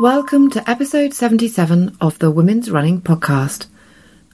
[0.00, 3.66] Welcome to episode 77 of the Women's Running Podcast.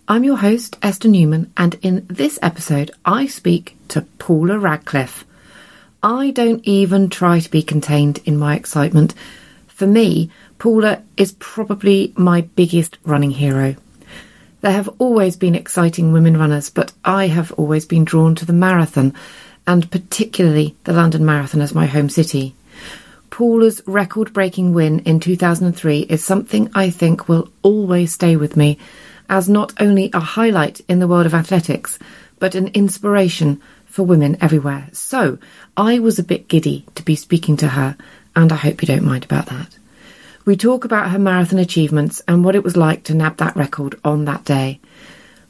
[0.06, 5.24] I'm your host, Esther Newman, and in this episode, I speak to Paula Radcliffe.
[6.02, 9.14] I don't even try to be contained in my excitement.
[9.66, 13.74] For me, Paula is probably my biggest running hero.
[14.60, 18.52] There have always been exciting women runners, but I have always been drawn to the
[18.52, 19.14] marathon,
[19.66, 22.54] and particularly the London Marathon as my home city.
[23.34, 28.78] Paula's record breaking win in 2003 is something I think will always stay with me
[29.28, 31.98] as not only a highlight in the world of athletics,
[32.38, 34.88] but an inspiration for women everywhere.
[34.92, 35.38] So
[35.76, 37.96] I was a bit giddy to be speaking to her,
[38.36, 39.78] and I hope you don't mind about that.
[40.44, 43.98] We talk about her marathon achievements and what it was like to nab that record
[44.04, 44.78] on that day.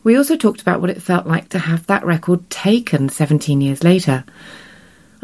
[0.02, 3.84] We also talked about what it felt like to have that record taken 17 years
[3.84, 4.24] later.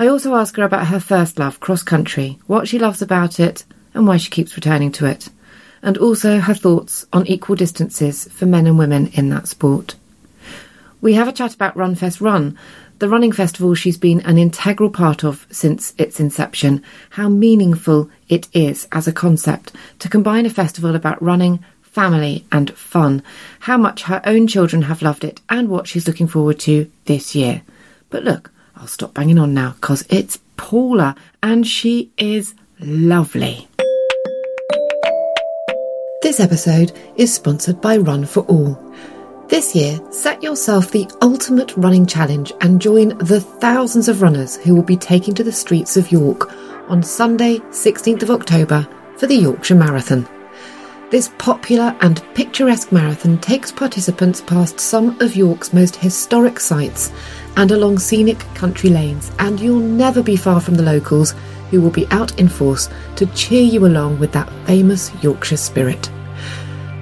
[0.01, 3.67] I also ask her about her first love, cross country, what she loves about it,
[3.93, 5.29] and why she keeps returning to it,
[5.83, 9.97] and also her thoughts on equal distances for men and women in that sport.
[11.03, 12.57] We have a chat about RunFestRun,
[12.99, 18.49] the running festival she's been an integral part of since its inception, how meaningful it
[18.55, 23.23] is as a concept to combine a festival about running, family, and fun,
[23.59, 27.35] how much her own children have loved it, and what she's looking forward to this
[27.35, 27.61] year.
[28.09, 28.51] But look,
[28.81, 33.69] I'll stop banging on now because it's Paula and she is lovely.
[36.23, 38.79] This episode is sponsored by Run for All.
[39.49, 44.75] This year, set yourself the ultimate running challenge and join the thousands of runners who
[44.75, 46.51] will be taking to the streets of York
[46.89, 50.27] on Sunday, 16th of October for the Yorkshire Marathon.
[51.11, 57.13] This popular and picturesque marathon takes participants past some of York's most historic sites
[57.57, 61.35] and along scenic country lanes, and you'll never be far from the locals
[61.71, 66.11] who will be out in force to cheer you along with that famous Yorkshire spirit.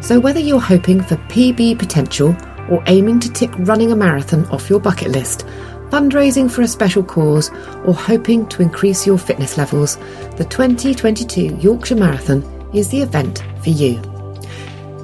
[0.00, 2.36] So, whether you're hoping for PB potential
[2.70, 5.46] or aiming to tick running a marathon off your bucket list,
[5.90, 7.50] fundraising for a special cause,
[7.84, 9.96] or hoping to increase your fitness levels,
[10.36, 12.42] the 2022 Yorkshire Marathon
[12.74, 14.00] is the event for you.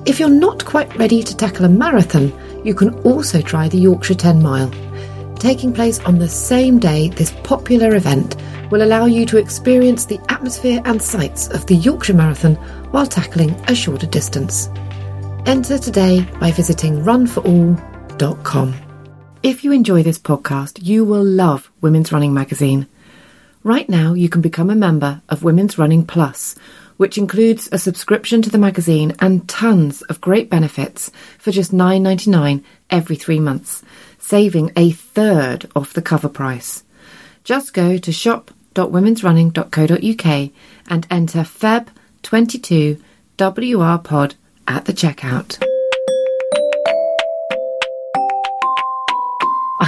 [0.06, 2.32] If you're not quite ready to tackle a marathon,
[2.64, 4.70] you can also try the Yorkshire 10 Mile.
[5.44, 8.34] Taking place on the same day, this popular event
[8.70, 12.54] will allow you to experience the atmosphere and sights of the Yorkshire Marathon
[12.92, 14.70] while tackling a shorter distance.
[15.44, 18.74] Enter today by visiting runforall.com.
[19.42, 22.86] If you enjoy this podcast, you will love Women's Running Magazine.
[23.62, 26.54] Right now, you can become a member of Women's Running Plus,
[26.96, 32.64] which includes a subscription to the magazine and tons of great benefits for just $9.99
[32.88, 33.82] every three months,
[34.24, 36.82] saving a third off the cover price.
[37.44, 40.50] Just go to shop.womensrunning.co.uk
[40.88, 43.02] and enter FEB22
[43.36, 44.34] WRPod
[44.66, 45.62] at the checkout.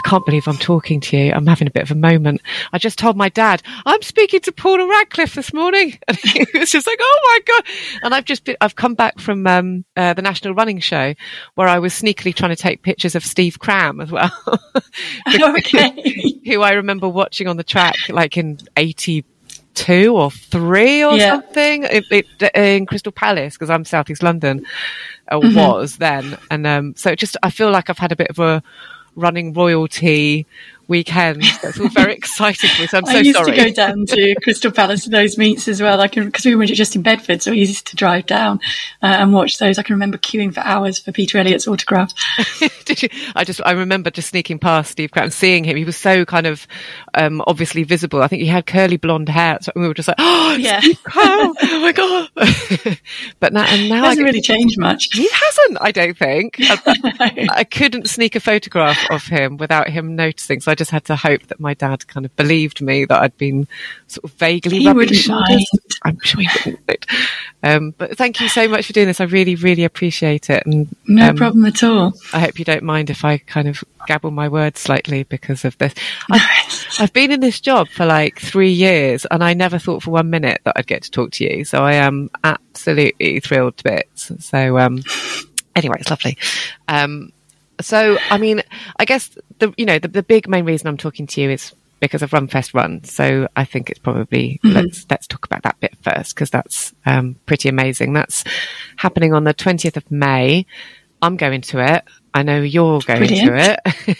[0.06, 1.32] Can't believe I'm talking to you.
[1.32, 2.40] I'm having a bit of a moment.
[2.72, 5.98] I just told my dad, I'm speaking to Paula Radcliffe this morning.
[6.08, 7.64] And he was just like, oh my God.
[8.02, 11.14] And I've just been, I've come back from, um, uh, the National Running Show
[11.56, 14.30] where I was sneakily trying to take pictures of Steve Cram as well.
[16.44, 19.24] who I remember watching on the track like in 80,
[19.74, 21.32] two or three or Yeah.
[21.32, 24.64] something it, it, in Crystal Palace because I'm Southeast London
[25.30, 25.56] or Mm-hmm.
[25.56, 28.38] was then, and um, so it just I feel like I've had a bit of
[28.38, 28.62] a
[29.16, 30.46] running royalty
[30.88, 31.42] weekend.
[31.62, 32.86] That's all very exciting for me.
[32.88, 33.52] So I'm so I used sorry.
[33.52, 36.00] to go down to Crystal Palace for those meets as well.
[36.00, 38.60] I can because we were just in Bedford, so we used to drive down
[39.02, 39.78] uh, and watch those.
[39.78, 42.12] I can remember queuing for hours for Peter Elliott's autograph.
[42.84, 43.08] Did you?
[43.34, 45.76] I just I remember just sneaking past Steve Crouch and seeing him.
[45.76, 46.66] He was so kind of
[47.14, 48.22] um, obviously visible.
[48.22, 50.80] I think he had curly blonde hair, so we were just like, oh, Yeah.
[50.80, 52.98] Steve oh my god!
[53.40, 55.08] but now and now I Hasn't get- really changed much.
[55.12, 55.78] he hasn't.
[55.80, 56.56] I don't think.
[56.60, 60.60] I, I couldn't sneak a photograph of him without him noticing.
[60.60, 63.36] So I just had to hope that my dad kind of believed me that I'd
[63.36, 63.66] been
[64.06, 65.28] sort of vaguely He wouldn't
[66.02, 67.06] I'm sure he wouldn't.
[67.62, 69.20] Um, but thank you so much for doing this.
[69.20, 70.64] I really, really appreciate it.
[70.66, 72.12] And No um, problem at all.
[72.32, 75.76] I hope you don't mind if I kind of gabble my words slightly because of
[75.78, 75.94] this.
[76.30, 80.10] I've, I've been in this job for like three years and I never thought for
[80.10, 81.64] one minute that I'd get to talk to you.
[81.64, 84.32] So I am absolutely thrilled to bits.
[84.40, 85.02] So, um,
[85.74, 86.38] anyway, it's lovely.
[86.88, 87.32] Um,
[87.80, 88.62] so, I mean,
[88.98, 91.74] I guess the, you know, the, the big main reason I'm talking to you is
[92.00, 93.06] because of RunFestRun.
[93.06, 97.36] So I think it's probably, let's, let's talk about that bit first because that's, um,
[97.46, 98.12] pretty amazing.
[98.12, 98.44] That's
[98.96, 100.66] happening on the 20th of May.
[101.22, 102.04] I'm going to it.
[102.34, 103.48] I know you're going Brilliant.
[103.48, 103.78] to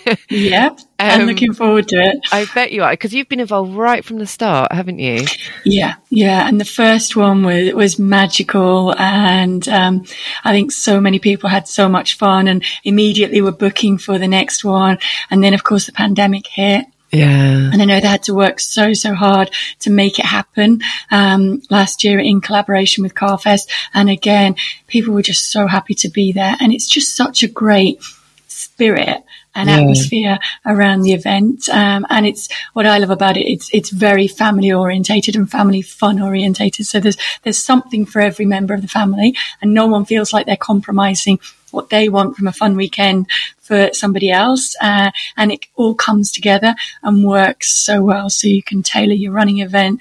[0.09, 0.19] it.
[0.31, 2.17] Yep, I'm Um, looking forward to it.
[2.33, 5.27] I bet you are because you've been involved right from the start, haven't you?
[5.65, 6.49] Yeah, yeah.
[6.49, 10.05] And the first one was was magical, and um,
[10.45, 14.29] I think so many people had so much fun, and immediately were booking for the
[14.29, 14.97] next one.
[15.31, 16.87] And then, of course, the pandemic hit.
[17.19, 17.71] Yeah.
[17.73, 20.81] And I know they had to work so, so hard to make it happen
[21.11, 23.69] um, last year in collaboration with Carfest.
[23.95, 26.57] And again, people were just so happy to be there.
[26.61, 28.01] And it's just such a great
[28.49, 29.23] spirit
[29.55, 29.77] and Yeah.
[29.79, 31.69] atmosphere around the event.
[31.71, 33.47] Um, and it's what I love about it.
[33.51, 36.87] It's, it's very family orientated and family fun orientated.
[36.87, 40.45] So there's, there's something for every member of the family and no one feels like
[40.47, 41.39] they're compromising
[41.71, 43.27] what they want from a fun weekend
[43.67, 44.75] for somebody else.
[44.81, 48.31] Uh, and it all comes together and works so well.
[48.31, 50.01] So you can tailor your running event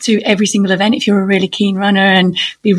[0.00, 2.74] to every single event if you're a really keen runner and be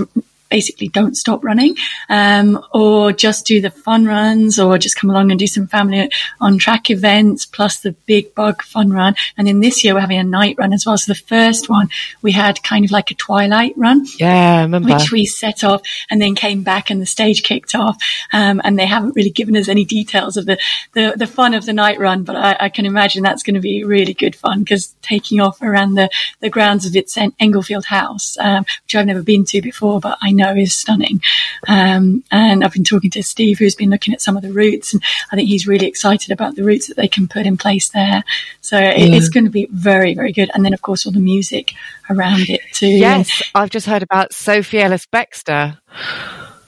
[0.57, 1.73] basically don't stop running
[2.09, 6.09] um, or just do the fun runs or just come along and do some family
[6.39, 10.19] on track events plus the big bug fun run and then this year we're having
[10.19, 11.88] a night run as well so the first one
[12.21, 14.94] we had kind of like a twilight run Yeah, I remember.
[14.94, 17.97] which we set off and then came back and the stage kicked off.
[18.31, 20.57] Um, and they haven't really given us any details of the,
[20.94, 23.59] the, the fun of the night run, but I, I can imagine that's going to
[23.71, 26.09] be really good fun because taking off around the,
[26.41, 30.31] the grounds of its Englefield House, um, which I've never been to before, but I
[30.31, 31.22] know is stunning.
[31.68, 34.94] Um, and I've been talking to Steve, who's been looking at some of the routes,
[34.94, 37.90] and I think he's really excited about the routes that they can put in place
[37.90, 38.24] there.
[38.62, 40.50] So it, it's going to be very, very good.
[40.54, 41.74] And then, of course, all the music
[42.10, 42.88] around it too.
[42.88, 45.78] yes, I've just heard about Sophie Ellis Bextor.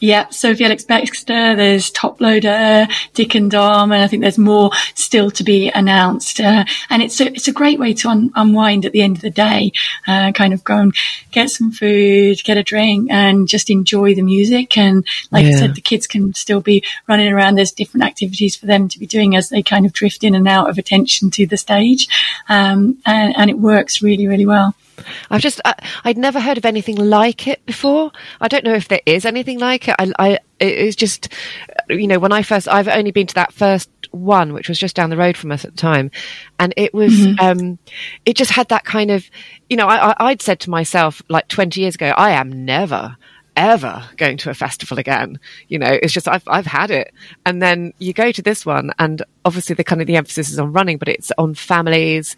[0.05, 5.31] Yeah, Sophie Ellis Bextor, there's Toploader, Dick and Dom, and I think there's more still
[5.31, 6.39] to be announced.
[6.39, 9.23] Uh, and it's a, it's a great way to un- unwind at the end of
[9.23, 9.71] the day,
[10.05, 10.93] uh, kind of go and
[11.31, 14.77] get some food, get a drink and just enjoy the music.
[14.77, 17.55] And like I said, the kids can still be running around.
[17.55, 20.47] There's different activities for them to be doing as they kind of drift in and
[20.47, 22.07] out of attention to the stage.
[22.47, 24.75] Um, and, and it works really, really well.
[25.29, 28.11] I've just, I, I'd never heard of anything like it before.
[28.41, 29.95] I don't know if there is anything like it.
[29.99, 31.29] I, I, it's just,
[31.89, 34.95] you know, when I first, I've only been to that first one, which was just
[34.95, 36.11] down the road from us at the time.
[36.59, 37.77] And it was, um,
[38.25, 39.29] it just had that kind of,
[39.69, 43.17] you know, I, I, I'd said to myself like 20 years ago, I am never,
[43.55, 45.39] ever going to a festival again.
[45.67, 47.13] You know, it's just, I've, I've had it.
[47.45, 50.59] And then you go to this one and obviously the kind of the emphasis is
[50.59, 52.35] on running, but it's on families,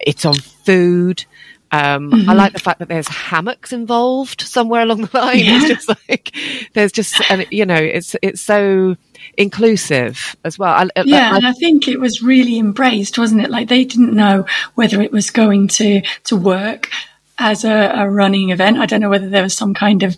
[0.00, 1.24] it's on food.
[1.70, 5.36] Um, I like the fact that there's hammocks involved somewhere along the line.
[5.40, 6.34] It's just like
[6.72, 8.96] there's just, and you know, it's it's so
[9.36, 10.72] inclusive as well.
[10.72, 13.50] I, Yeah, I- and I think it was really embraced, wasn't it?
[13.50, 16.90] Like they didn't know whether it was going to to work
[17.38, 18.78] as a, a running event.
[18.78, 20.16] I don't know whether there was some kind of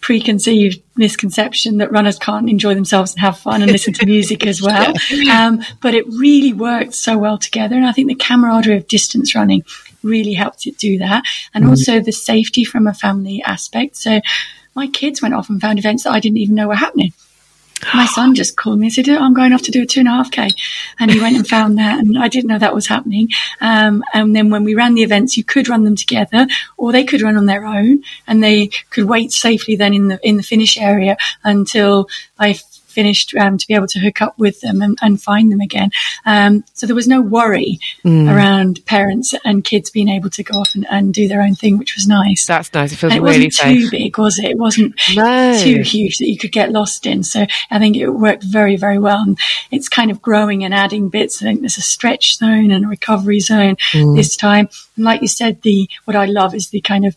[0.00, 4.62] preconceived misconception that runners can't enjoy themselves and have fun and listen to music as
[4.62, 4.94] well.
[5.30, 9.34] Um, but it really worked so well together, and I think the camaraderie of distance
[9.34, 9.62] running
[10.02, 13.96] really helped it do that, and also the safety from a family aspect.
[13.96, 14.20] So.
[14.76, 17.12] My kids went off and found events that I didn't even know were happening
[17.94, 20.00] my son just called me and said, "Oh, I'm going off to do a two
[20.00, 20.50] and a half K.
[20.98, 21.98] And he went and found that.
[21.98, 23.28] And I didn't know that was happening.
[23.60, 27.04] Um, and then when we ran the events, you could run them together or they
[27.04, 30.42] could run on their own and they could wait safely then in the, in the
[30.42, 32.58] finish area until I
[32.90, 35.90] finished um, to be able to hook up with them and, and find them again.
[36.26, 38.34] Um, so there was no worry Mm.
[38.34, 41.76] around parents and kids being able to go off and, and do their own thing,
[41.78, 42.46] which was nice.
[42.46, 42.92] That's nice.
[42.92, 43.82] It feels And it really wasn't safe.
[43.82, 44.46] too big, was it?
[44.52, 45.58] It wasn't No.
[45.62, 47.22] too huge that you could get lost in.
[47.22, 49.20] So I think it worked very, very well.
[49.20, 49.38] And
[49.70, 51.42] it's kind of growing and adding bits.
[51.42, 54.16] I think there's a stretch zone and a recovery zone Mm.
[54.16, 54.68] this time.
[54.96, 57.14] And like you said, the what I love is the kind of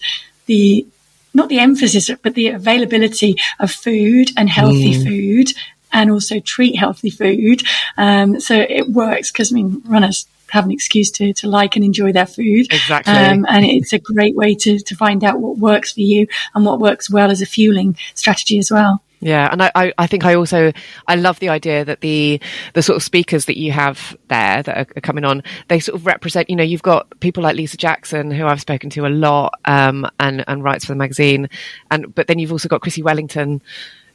[0.48, 0.86] the
[1.34, 5.04] not the emphasis, but the availability of food and healthy Mm.
[5.04, 5.54] food
[5.92, 7.64] and also treat healthy food.
[7.98, 11.86] Um, so it works because I mean, runners have an excuse to, to like and
[11.86, 12.68] enjoy their food.
[12.72, 13.14] Exactly.
[13.14, 16.66] Um, and it's a great way to, to find out what works for you and
[16.66, 19.02] what works well as a fueling strategy as well.
[19.24, 20.74] Yeah, and I, I, think I also
[21.08, 22.42] I love the idea that the
[22.74, 25.96] the sort of speakers that you have there that are, are coming on, they sort
[25.96, 26.50] of represent.
[26.50, 30.06] You know, you've got people like Lisa Jackson, who I've spoken to a lot, um,
[30.20, 31.48] and and writes for the magazine,
[31.90, 33.62] and but then you've also got Chrissie Wellington,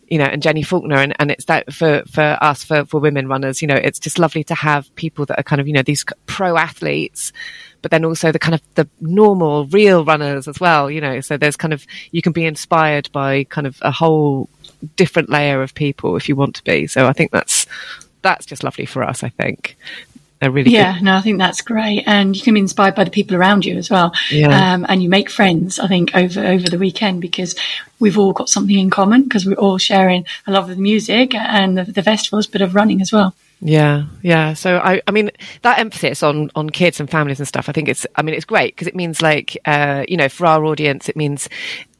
[0.08, 3.28] you know, and Jenny Faulkner, and, and it's that for for us for for women
[3.28, 5.82] runners, you know, it's just lovely to have people that are kind of you know
[5.82, 7.32] these pro athletes
[7.80, 11.20] but then also the kind of the normal real runners as well you know.
[11.20, 14.48] So there's kind of you can be inspired by kind of a whole
[14.96, 16.86] different layer of people if you want to be.
[16.86, 17.66] So i think that's
[18.22, 19.76] that's just lovely for us i think
[20.40, 21.04] they're really Yeah, good.
[21.04, 23.76] no, I think that's great, and you can be inspired by the people around you
[23.76, 24.12] as well.
[24.30, 24.74] Yeah.
[24.74, 27.54] Um, and you make friends, I think, over over the weekend because
[27.98, 31.34] we've all got something in common because we're all sharing a love of the music
[31.34, 33.34] and the, the festivals, but of running as well.
[33.60, 34.54] Yeah, yeah.
[34.54, 35.30] So I, I mean,
[35.62, 37.68] that emphasis on on kids and families and stuff.
[37.68, 40.46] I think it's, I mean, it's great because it means like, uh, you know, for
[40.46, 41.48] our audience, it means,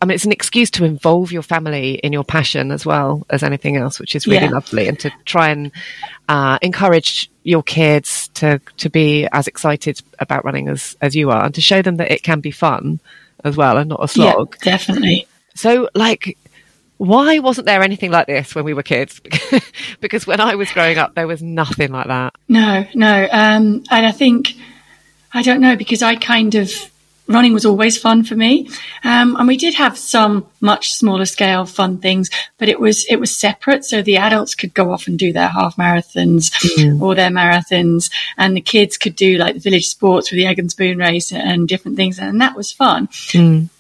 [0.01, 3.43] I mean, it's an excuse to involve your family in your passion as well as
[3.43, 4.51] anything else, which is really Yeah.
[4.53, 5.73] lovely, and to try and
[6.29, 11.45] uh, encourage your kids to to be as excited about running as as you are,
[11.45, 13.01] and to show them that it can be fun
[13.43, 14.57] as well and not a slog.
[14.63, 15.27] Yeah, definitely.
[15.57, 16.39] So, like,
[16.99, 19.21] why wasn't there anything like this when we were kids?
[20.01, 22.35] because when I was growing up, there was nothing like that.
[22.49, 23.29] No, no.
[23.31, 24.55] Um, and I think,
[25.33, 26.71] I don't know, because I kind of,
[27.29, 28.69] running was always fun for me.
[29.05, 33.21] Um, and we did have some much smaller scale fun things, but it was, it
[33.21, 33.85] was separate.
[33.85, 36.51] So the adults could go off and do their half marathons
[37.03, 40.59] or their marathons and the kids could do like the village sports with the egg
[40.59, 42.19] and spoon race and different things.
[42.19, 43.09] And that was fun.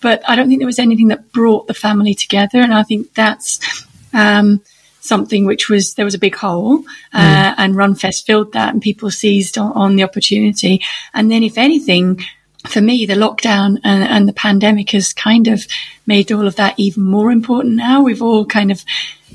[0.00, 2.60] But I don't think there was anything that brought the family together.
[2.60, 4.60] And I think that's, um,
[5.00, 6.80] something which was there was a big hole
[7.14, 10.82] uh, and runfest filled that and people seized on, on the opportunity
[11.14, 12.20] and then if anything
[12.66, 15.66] for me the lockdown and, and the pandemic has kind of
[16.06, 18.84] made all of that even more important now we've all kind of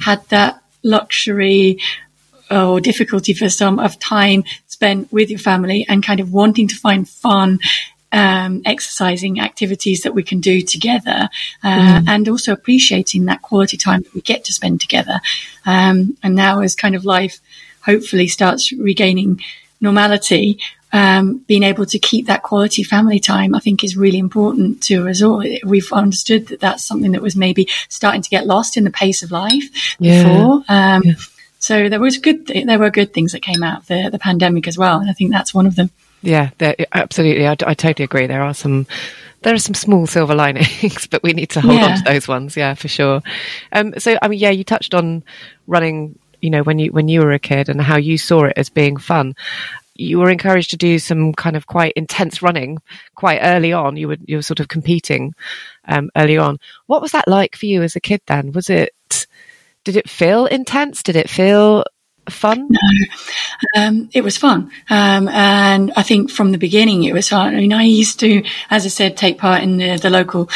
[0.02, 1.80] had that luxury
[2.52, 6.76] or difficulty for some of time spent with your family and kind of wanting to
[6.76, 7.60] find fun
[8.14, 11.30] um, exercising activities that we can do together,
[11.64, 15.20] uh, and also appreciating that quality time that we get to spend together.
[15.66, 17.40] Um, and now, as kind of life
[17.82, 19.42] hopefully starts regaining
[19.82, 20.60] normality,
[20.94, 25.10] um, being able to keep that quality family time, I think, is really important to
[25.10, 25.44] us all.
[25.66, 29.24] We've understood that that's something that was maybe starting to get lost in the pace
[29.24, 30.24] of life Yeah.
[30.24, 30.64] before.
[30.70, 31.04] Um,
[31.60, 32.48] So there was good.
[32.48, 35.10] Th- there were good things that came out of the, the pandemic as well, and
[35.10, 35.90] I think that's one of them.
[36.22, 36.50] Yeah,
[36.94, 37.48] absolutely.
[37.48, 38.28] I, I totally agree.
[38.28, 38.86] There are some,
[39.44, 42.58] there are some small silver linings, but we need to hold on to those ones.
[42.58, 43.22] Yeah, for sure.
[43.72, 45.24] Um, so, I mean, yeah, you touched on
[45.66, 48.54] running, you know, when you, when you were a kid and how you saw it
[48.58, 49.34] as being fun.
[50.04, 52.78] You were encouraged to do some kind of quite intense running
[53.16, 53.98] quite early on.
[53.98, 55.34] You were, you were sort of competing,
[55.88, 56.58] um, early on.
[56.88, 58.52] What was that like for you as a kid then?
[58.52, 58.92] Was it,
[59.84, 61.04] did it feel intense?
[61.04, 61.84] Did it feel
[62.30, 62.70] fun?
[63.76, 64.72] Um, it was fun.
[64.90, 67.56] Um, and I think from the beginning it was fun.
[67.56, 70.50] I mean, I used to, as I said, take part in the, the local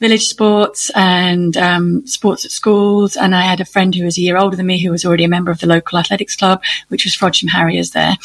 [0.00, 3.16] village sports and um, sports at schools.
[3.16, 5.24] And I had a friend who was a year older than me who was already
[5.24, 8.16] a member of the local athletics club, which was Frodsham Harriers there.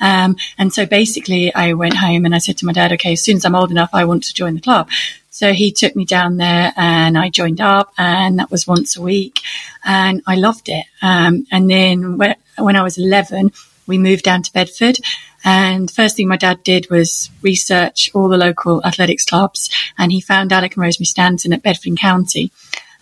[0.00, 3.22] Um, and so basically I went home and I said to my dad, okay, as
[3.22, 4.88] soon as I'm old enough, I want to join the club.
[5.30, 9.02] So he took me down there and I joined up and that was once a
[9.02, 9.40] week
[9.84, 10.86] and I loved it.
[11.00, 13.52] Um, and then when, when I was 11,
[13.86, 14.98] we moved down to Bedford.
[15.44, 20.10] And the first thing my dad did was research all the local athletics clubs and
[20.10, 22.50] he found Alec and Rosemary Stanton at Bedford County.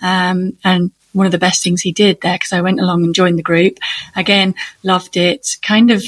[0.02, 3.14] Um, and one of the best things he did there, because I went along and
[3.14, 3.78] joined the group.
[4.14, 5.56] Again, loved it.
[5.62, 6.04] Kind of,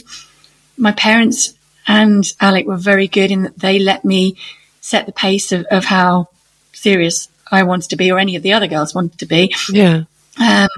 [0.76, 1.54] my parents
[1.86, 4.36] and Alec were very good in that they let me
[4.82, 6.28] set the pace of, of how
[6.72, 10.02] serious I wanted to be, or any of the other girls wanted to be Yeah.
[10.38, 10.68] um,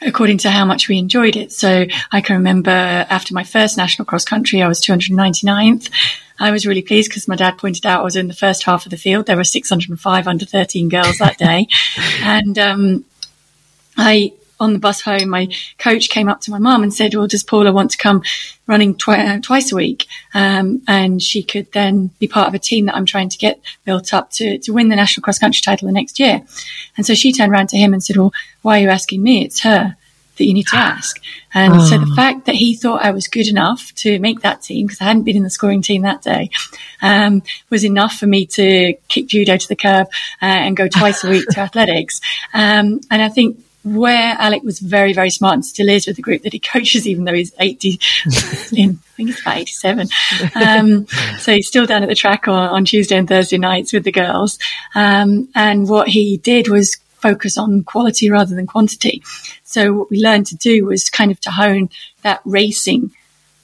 [0.00, 1.52] according to how much we enjoyed it.
[1.52, 5.90] So I can remember after my first national cross country, I was 299th.
[6.38, 8.84] I was really pleased because my dad pointed out I was in the first half
[8.84, 9.26] of the field.
[9.26, 11.66] There were 605 under 13 girls that day.
[12.22, 13.04] and, um,
[13.96, 15.48] I on the bus home, my
[15.78, 18.22] coach came up to my mum and said, well, does Paula want to come
[18.66, 20.06] running twi- uh, twice a week?
[20.34, 23.60] Um, and she could then be part of a team that I'm trying to get
[23.84, 26.42] built up to, to win the national cross country title the next year.
[26.96, 28.32] And so she turned around to him and said, well,
[28.62, 29.44] why are you asking me?
[29.44, 29.96] It's her
[30.36, 31.20] that you need to ask.
[31.54, 31.84] And oh.
[31.84, 35.00] so the fact that he thought I was good enough to make that team, because
[35.00, 36.50] I hadn't been in the scoring team that day,
[37.02, 40.08] um, was enough for me to kick judo to the curb
[40.42, 42.20] uh, and go twice a week to athletics.
[42.52, 46.22] Um, and I think where Alec was very, very smart and still is with the
[46.22, 48.00] group that he coaches, even though he's 80,
[48.76, 50.08] in, I think he's about 87.
[50.56, 51.06] Um,
[51.38, 54.10] so he's still down at the track on, on, Tuesday and Thursday nights with the
[54.10, 54.58] girls.
[54.94, 59.22] Um, and what he did was focus on quality rather than quantity.
[59.62, 61.88] So what we learned to do was kind of to hone
[62.22, 63.12] that racing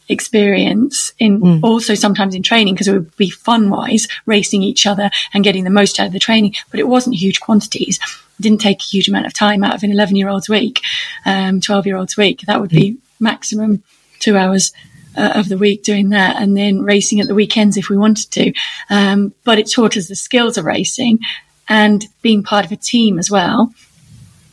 [0.08, 1.60] experience in mm.
[1.62, 5.64] also sometimes in training because it would be fun wise racing each other and getting
[5.64, 7.98] the most out of the training, but it wasn't huge quantities.
[8.42, 10.80] Didn't take a huge amount of time out of an 11 year old's week,
[11.24, 12.42] um, 12 year old's week.
[12.46, 13.82] That would be maximum
[14.18, 14.72] two hours
[15.16, 18.30] uh, of the week doing that and then racing at the weekends if we wanted
[18.32, 18.52] to.
[18.90, 21.20] Um, but it taught us the skills of racing
[21.68, 23.72] and being part of a team as well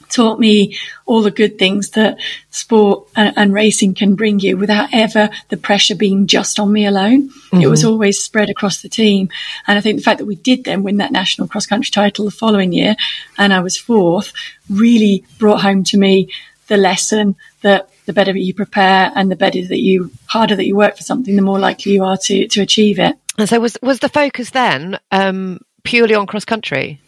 [0.10, 4.89] taught me all the good things that sport and, and, racing can bring you without
[4.92, 7.30] ever the pressure being just on me alone.
[7.30, 7.62] Mm-hmm.
[7.62, 7.92] It was mm-hmm.
[7.92, 9.30] always spread across the team.
[9.68, 12.25] And I think the fact that we did then win that national cross country title
[12.25, 12.96] the following year
[13.38, 14.34] and I was fourth
[14.70, 16.30] really brought home to me
[16.68, 20.66] the lesson that the better that you prepare and the better that you, harder that
[20.66, 23.16] you work for something, the more likely you are to, to achieve it.
[23.38, 27.01] And so was, was the focus then, um, purely on cross country?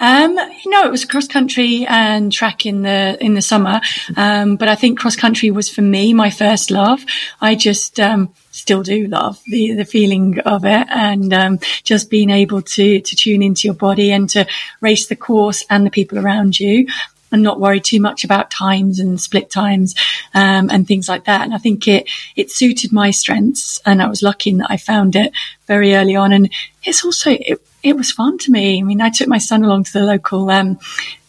[0.00, 0.34] Um,
[0.66, 3.80] no, it was cross country and track in the in the summer.
[4.16, 7.04] Um, but I think cross country was for me my first love.
[7.40, 12.30] I just um, still do love the the feeling of it, and um, just being
[12.30, 14.46] able to to tune into your body and to
[14.80, 16.86] race the course and the people around you
[17.30, 19.94] and not worry too much about times and split times
[20.34, 21.42] um, and things like that.
[21.42, 24.76] And I think it it suited my strengths, and I was lucky in that I
[24.76, 25.32] found it
[25.66, 26.32] very early on.
[26.32, 26.50] And
[26.84, 28.78] it's also it, it was fun to me.
[28.78, 30.78] I mean, I took my son along to the local um,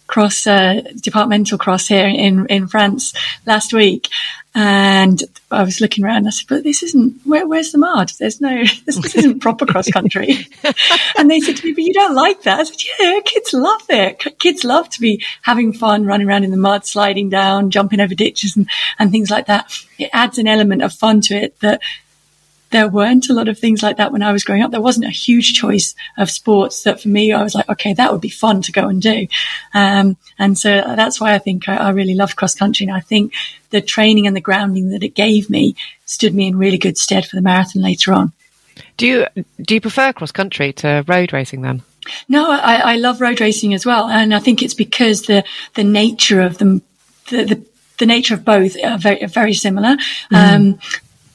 [0.07, 3.13] cross uh, departmental cross here in in France
[3.45, 4.09] last week,
[4.53, 6.17] and I was looking around.
[6.17, 8.11] And I said, "But this isn't where, where's the mud?
[8.19, 10.47] There's no this, this isn't proper cross country."
[11.17, 13.85] and they said to me, "But you don't like that?" I said, "Yeah, kids love
[13.89, 14.39] it.
[14.39, 18.15] Kids love to be having fun, running around in the mud, sliding down, jumping over
[18.15, 19.71] ditches, and and things like that.
[19.97, 21.81] It adds an element of fun to it that."
[22.71, 24.71] There weren't a lot of things like that when I was growing up.
[24.71, 28.11] There wasn't a huge choice of sports that for me, I was like, okay, that
[28.11, 29.27] would be fun to go and do.
[29.73, 32.85] Um, and so that's why I think I, I really love cross country.
[32.85, 33.33] And I think
[33.71, 37.25] the training and the grounding that it gave me stood me in really good stead
[37.25, 38.31] for the marathon later on.
[38.97, 39.27] Do you,
[39.61, 41.81] do you prefer cross country to road racing then?
[42.27, 44.07] No, I, I love road racing as well.
[44.07, 46.81] And I think it's because the, the nature of them,
[47.29, 49.97] the, the the nature of both are very, very similar.
[50.31, 50.55] Mm.
[50.55, 50.79] Um,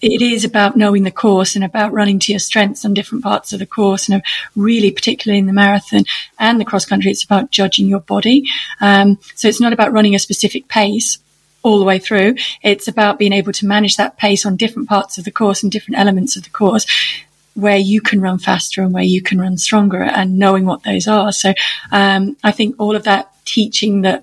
[0.04, 3.52] it is about knowing the course and about running to your strengths on different parts
[3.52, 4.08] of the course.
[4.08, 4.22] And
[4.54, 6.04] really, particularly in the marathon
[6.38, 8.44] and the cross country, it's about judging your body.
[8.80, 11.18] Um, so it's not about running a specific pace
[11.62, 12.34] all the way through.
[12.62, 15.72] It's about being able to manage that pace on different parts of the course and
[15.72, 16.86] different elements of the course
[17.54, 21.08] where you can run faster and where you can run stronger and knowing what those
[21.08, 21.32] are.
[21.32, 21.54] So,
[21.92, 24.22] um, I think all of that teaching that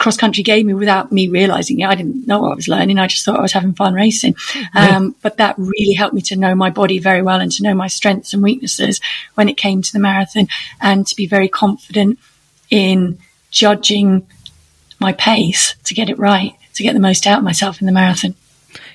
[0.00, 1.86] cross country gave me without me realizing it.
[1.86, 2.98] I didn't know what I was learning.
[2.98, 4.34] I just thought I was having fun racing.
[4.74, 7.74] Um, but that really helped me to know my body very well and to know
[7.74, 8.98] my strengths and weaknesses
[9.34, 10.48] when it came to the marathon
[10.80, 12.18] and to be very confident
[12.70, 13.18] in
[13.50, 14.26] judging
[15.00, 17.92] my pace to get it right, to get the most out of myself in the
[17.92, 18.34] marathon.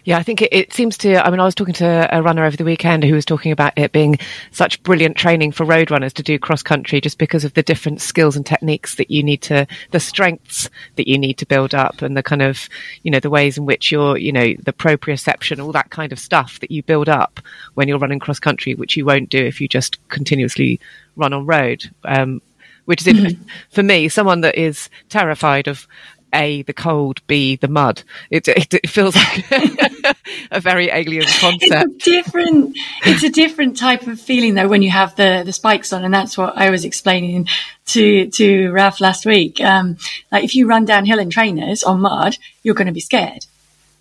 [0.06, 1.26] Yeah, I think it, it, seems to.
[1.26, 3.74] I mean, I was talking to a runner over the weekend who was talking about
[3.76, 4.20] it being
[4.52, 8.02] such brilliant training for road runners to do cross country just because of the different
[8.02, 12.04] skills and techniques that you need to, the strengths that you need to build up
[12.04, 12.70] and the kind of,
[13.02, 16.20] you know, the ways in which you're, you know, the proprioception, all that kind of
[16.20, 17.40] stuff that you build up
[17.74, 20.80] when you're running cross country, which you won't do if you just continuously
[21.16, 21.84] run on road.
[22.04, 22.44] Um,
[22.86, 23.44] which is mm-hmm.
[23.70, 25.88] for me, someone that is terrified of
[26.36, 28.04] a, the cold, B, the mud.
[28.30, 29.46] It, it, it feels like
[30.52, 31.64] a very alien concept.
[31.96, 35.54] It's a different, it's a different type of feeling though when you have the, the
[35.54, 36.04] spikes on.
[36.04, 37.48] And that's what I was explaining
[37.88, 39.62] to, to Ralph last week.
[39.62, 39.98] Um,
[40.32, 43.46] like if you run downhill in trainers on mud, you're going to be scared.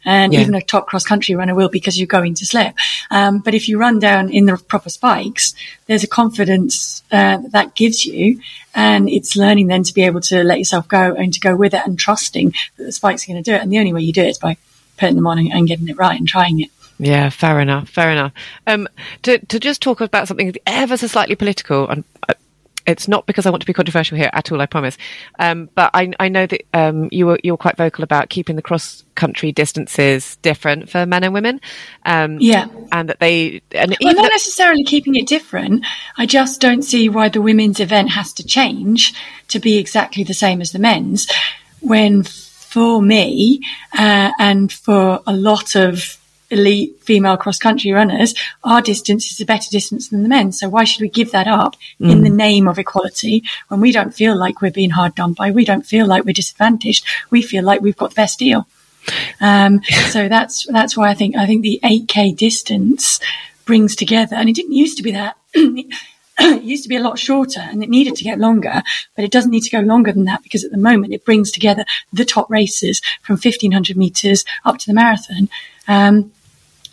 [0.05, 0.40] And yeah.
[0.40, 2.75] even a top cross country runner will because you're going to slip.
[3.11, 5.55] Um, but if you run down in the proper spikes,
[5.87, 8.40] there's a confidence uh, that gives you,
[8.75, 11.75] and it's learning then to be able to let yourself go and to go with
[11.75, 13.62] it and trusting that the spikes are going to do it.
[13.62, 14.57] And the only way you do it is by
[14.99, 16.71] putting them on and, and getting it right and trying it.
[16.99, 17.88] Yeah, fair enough.
[17.88, 18.33] Fair enough.
[18.67, 18.88] Um,
[19.23, 22.35] to to just talk about something ever so slightly political, and uh,
[22.87, 24.61] it's not because I want to be controversial here at all.
[24.61, 24.99] I promise.
[25.38, 28.57] Um, but I, I know that um, you were you were quite vocal about keeping
[28.57, 31.61] the cross country distances different for men and women.
[32.05, 35.85] Um, yeah, and that they and well, not necessarily keeping it different.
[36.16, 39.14] I just don't see why the women's event has to change
[39.49, 41.27] to be exactly the same as the men's.
[41.81, 43.61] When for me
[43.97, 46.18] uh, and for a lot of
[46.55, 50.53] elite female cross country runners, our distance is a better distance than the men.
[50.53, 52.11] So why should we give that up mm.
[52.11, 55.51] in the name of equality when we don't feel like we're being hard done by?
[55.51, 57.05] We don't feel like we're disadvantaged.
[57.31, 58.67] We feel like we've got the best deal.
[59.40, 63.21] Um, so that's, that's why I think, I think the 8k distance
[63.64, 65.37] brings together, and it didn't used to be that.
[66.38, 68.83] it used to be a lot shorter and it needed to get longer,
[69.14, 71.51] but it doesn't need to go longer than that because at the moment it brings
[71.51, 75.49] together the top races from 1500 meters up to the marathon.
[75.87, 76.33] Um,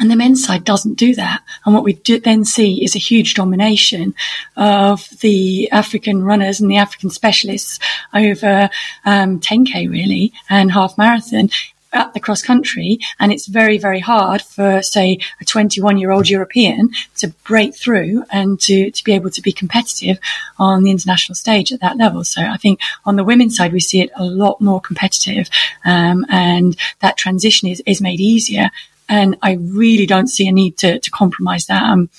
[0.01, 1.43] and the men's side doesn't do that.
[1.63, 4.15] And what we then see is a huge domination
[4.57, 7.77] of the African runners and the African specialists
[8.11, 8.69] over
[9.05, 11.49] um, 10K really and half marathon
[11.93, 16.29] at the cross country and it's very, very hard for, say, a 21 year old
[16.29, 20.17] European to break through and to, to be able to be competitive
[20.57, 22.23] on the international stage at that level.
[22.23, 25.49] So I think on the women's side, we see it a lot more competitive.
[25.85, 28.71] Um, and that transition is, is made easier.
[29.11, 31.83] And I really don't see a need to, to compromise that.
[31.83, 32.09] I'm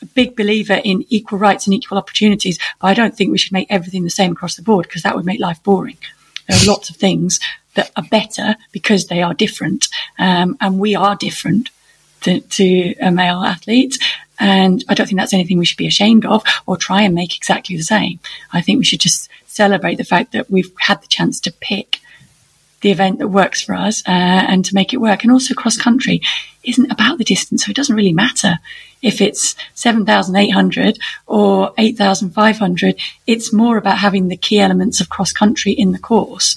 [0.00, 3.52] a big believer in equal rights and equal opportunities, but I don't think we should
[3.52, 5.98] make everything the same across the board because that would make life boring.
[6.46, 7.40] There are lots of things
[7.74, 9.88] that are better because they are different.
[10.16, 11.70] Um, and we are different
[12.20, 13.98] to, to a male athlete.
[14.38, 17.36] And I don't think that's anything we should be ashamed of or try and make
[17.36, 18.20] exactly the same.
[18.52, 22.00] I think we should just celebrate the fact that we've had the chance to pick
[22.80, 25.22] the event that works for us uh, and to make it work.
[25.22, 26.20] And also cross country
[26.64, 28.58] isn't about the distance, so it doesn't really matter
[29.02, 33.00] if it's 7,800 or 8,500.
[33.26, 36.56] It's more about having the key elements of cross country in the course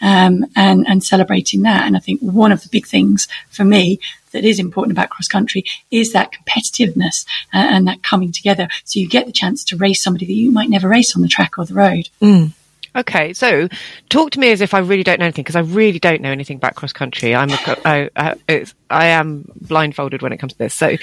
[0.00, 1.84] um, and and celebrating that.
[1.86, 4.00] And I think one of the big things for me
[4.32, 8.68] that is important about cross country is that competitiveness uh, and that coming together.
[8.84, 11.28] So you get the chance to race somebody that you might never race on the
[11.28, 12.08] track or the road.
[12.20, 12.52] Mm.
[12.96, 13.68] Okay, so
[14.08, 16.32] talk to me as if I really don't know anything because I really don't know
[16.32, 17.34] anything about cross country.
[17.34, 17.50] I'm
[17.84, 20.74] I am blindfolded when it comes to this.
[20.74, 20.96] So,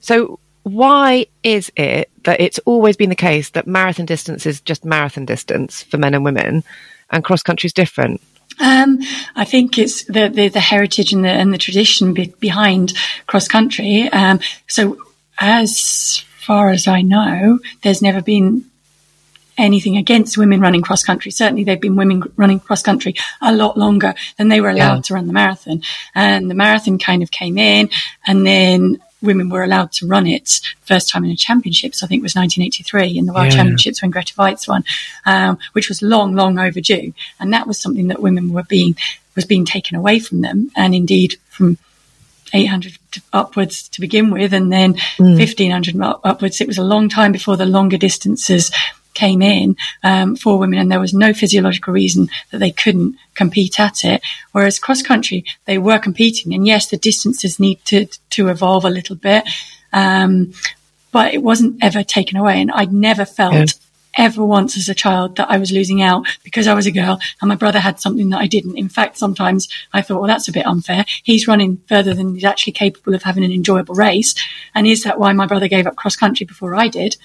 [0.00, 4.84] so why is it that it's always been the case that marathon distance is just
[4.84, 6.62] marathon distance for men and women,
[7.10, 8.20] and cross country is different?
[8.60, 9.00] Um,
[9.36, 12.92] I think it's the, the, the, heritage and the, and the tradition be, behind
[13.26, 14.08] cross country.
[14.08, 14.98] Um, so
[15.38, 18.64] as far as I know, there's never been
[19.58, 21.30] anything against women running cross country.
[21.30, 25.02] Certainly they've been women running cross country a lot longer than they were allowed yeah.
[25.02, 25.82] to run the marathon.
[26.14, 27.90] And the marathon kind of came in
[28.26, 32.02] and then women were allowed to run it first time in a championships.
[32.02, 33.56] I think it was 1983 in the World yeah.
[33.56, 34.84] Championships when Greta Waitz won,
[35.26, 37.12] um, which was long, long overdue.
[37.40, 38.96] And that was something that women were being,
[39.34, 40.70] was being taken away from them.
[40.76, 41.78] And indeed from
[42.52, 42.98] 800
[43.32, 45.38] upwards to begin with, and then mm.
[45.38, 46.60] 1500 upwards.
[46.60, 48.70] It was a long time before the longer distances
[49.18, 53.80] came in um, for women, and there was no physiological reason that they couldn't compete
[53.80, 54.22] at it.
[54.52, 58.96] Whereas cross country, they were competing, and yes, the distances need to to evolve a
[58.98, 59.42] little bit,
[59.92, 60.52] um,
[61.10, 63.54] but it wasn't ever taken away, and I'd never felt.
[63.54, 63.66] Yeah.
[64.16, 67.20] Ever once as a child that I was losing out because I was a girl
[67.40, 68.76] and my brother had something that I didn't.
[68.76, 71.04] In fact, sometimes I thought, well, that's a bit unfair.
[71.22, 74.34] He's running further than he's actually capable of having an enjoyable race.
[74.74, 77.16] And is that why my brother gave up cross country before I did?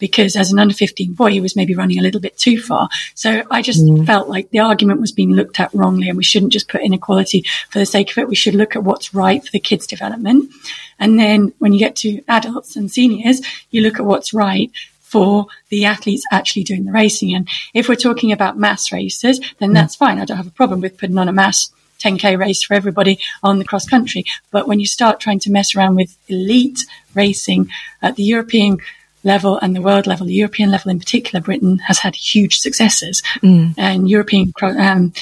[0.00, 2.88] Because as an under 15 boy, he was maybe running a little bit too far.
[3.14, 4.04] So I just mm.
[4.04, 7.44] felt like the argument was being looked at wrongly and we shouldn't just put inequality
[7.68, 8.28] for the sake of it.
[8.28, 10.50] We should look at what's right for the kids' development.
[10.98, 15.46] And then when you get to adults and seniors, you look at what's right for
[15.68, 17.34] the athletes actually doing the racing.
[17.34, 19.74] And if we're talking about mass races, then mm.
[19.74, 20.18] that's fine.
[20.18, 23.58] I don't have a problem with putting on a mass 10k race for everybody on
[23.58, 24.24] the cross country.
[24.50, 27.70] But when you start trying to mess around with elite racing
[28.02, 28.78] at the European
[29.22, 33.22] level and the world level, the European level in particular, Britain has had huge successes.
[33.42, 33.74] Mm.
[33.76, 35.12] And European, um,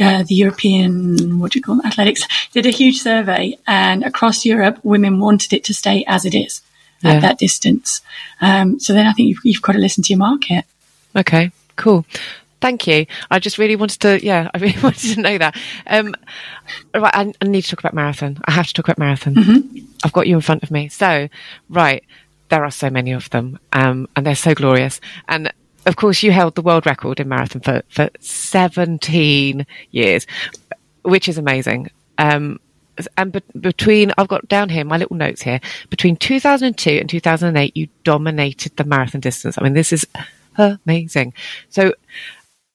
[0.00, 4.44] uh, the European, what do you call it, athletics, did a huge survey and across
[4.44, 6.62] Europe, women wanted it to stay as it is
[7.02, 7.14] yeah.
[7.14, 8.00] at that distance.
[8.40, 10.64] Um, so then I think you've, you've got to listen to your market.
[11.16, 12.04] Okay, cool.
[12.60, 13.06] Thank you.
[13.30, 15.56] I just really wanted to, yeah, I really wanted to know that.
[15.86, 16.14] Um,
[16.94, 18.38] right, I, I, need to talk about marathon.
[18.44, 19.34] I have to talk about marathon.
[19.34, 19.78] Mm-hmm.
[20.04, 20.88] I've got you in front of me.
[20.88, 21.28] So,
[21.68, 22.04] right,
[22.48, 25.00] there are so many of them, um, and they're so glorious.
[25.28, 25.52] And
[25.86, 30.26] of course, you held the world record in marathon for, for 17 years,
[31.02, 31.90] which is amazing.
[32.18, 32.60] Um,
[33.16, 37.76] and be- between, I've got down here my little notes here, between 2002 and 2008,
[37.76, 39.56] you dominated the marathon distance.
[39.56, 40.06] I mean, this is
[40.58, 41.32] amazing.
[41.70, 41.92] So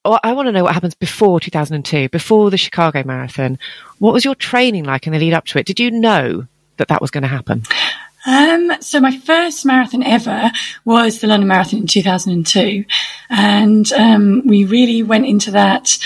[0.06, 3.58] I want to know what happens before 2002, before the Chicago Marathon.
[4.00, 5.66] What was your training like in the lead up to it?
[5.66, 6.46] Did you know
[6.78, 7.64] that that was going to happen?
[8.26, 10.52] Um, so my first marathon ever
[10.86, 12.86] was the London Marathon in 2002.
[13.30, 15.98] And, um, we really went into that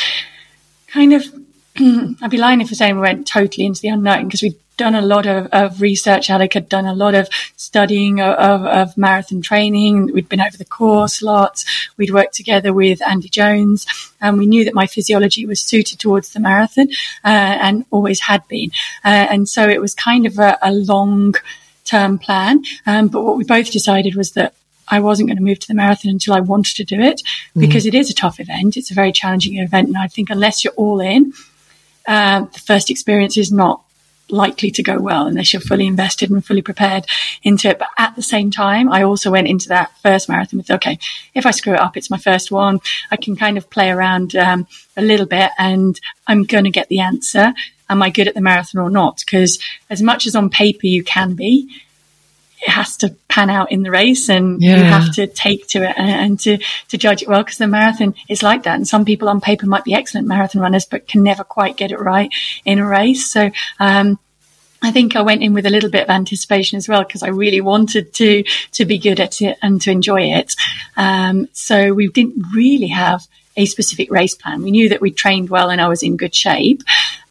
[0.87, 1.23] kind of,
[2.21, 4.95] I'd be lying if I say we went totally into the unknown because we'd done
[4.95, 6.29] a lot of, of research.
[6.29, 7.27] Alec had done a lot of
[7.57, 10.13] studying of, of, of, marathon training.
[10.13, 11.65] We'd been over the course lots.
[11.97, 13.85] We'd worked together with Andy Jones
[14.21, 16.89] and we knew that my physiology was suited towards the marathon,
[17.23, 18.71] uh, and always had been.
[19.03, 21.33] Uh, and so it was kind of a, a long,
[21.87, 22.63] term plan.
[22.85, 24.53] Um, but what we both decided was that
[24.89, 27.59] I wasn't going to move to the marathon until I wanted to do it mm-hmm.
[27.59, 27.87] because mm.
[27.87, 28.77] it is a tough event.
[28.77, 29.87] It's a very challenging event.
[29.89, 31.33] And I think unless you're all in,
[32.07, 33.81] uh, the first experience is not
[34.29, 37.05] likely to go well unless you're fully invested and fully prepared
[37.43, 37.79] into it.
[37.79, 40.99] But at the same time, I also went into that first marathon with, okay,
[41.33, 42.79] if I screw it up, it's my first one.
[43.11, 46.89] I can kind of play around um, a little bit and I'm going to get
[46.89, 47.53] the answer
[47.89, 49.21] am I good at the marathon or not?
[49.25, 51.69] Because as much as on paper you can be,
[52.61, 54.77] it has to pan out in the race and yeah.
[54.77, 56.57] you have to take to it and, and to,
[56.89, 58.75] to judge it well because the marathon is like that.
[58.75, 61.91] And some people on paper might be excellent marathon runners, but can never quite get
[61.91, 62.31] it right
[62.65, 63.31] in a race.
[63.31, 64.19] So, um,
[64.81, 67.29] I think I went in with a little bit of anticipation as well because I
[67.29, 70.53] really wanted to to be good at it and to enjoy it.
[70.95, 74.61] Um, so we didn't really have a specific race plan.
[74.61, 76.83] We knew that we trained well and I was in good shape.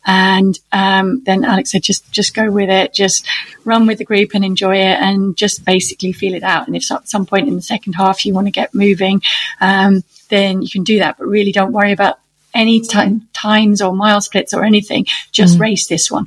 [0.06, 3.26] And um, then Alec said, just just go with it, just
[3.64, 6.68] run with the group and enjoy it, and just basically feel it out.
[6.68, 9.20] And if at some point in the second half you want to get moving,
[9.60, 11.18] um, then you can do that.
[11.18, 12.20] But really, don't worry about
[12.54, 15.06] any time, times or mile splits or anything.
[15.32, 15.60] Just mm.
[15.60, 16.26] race this one.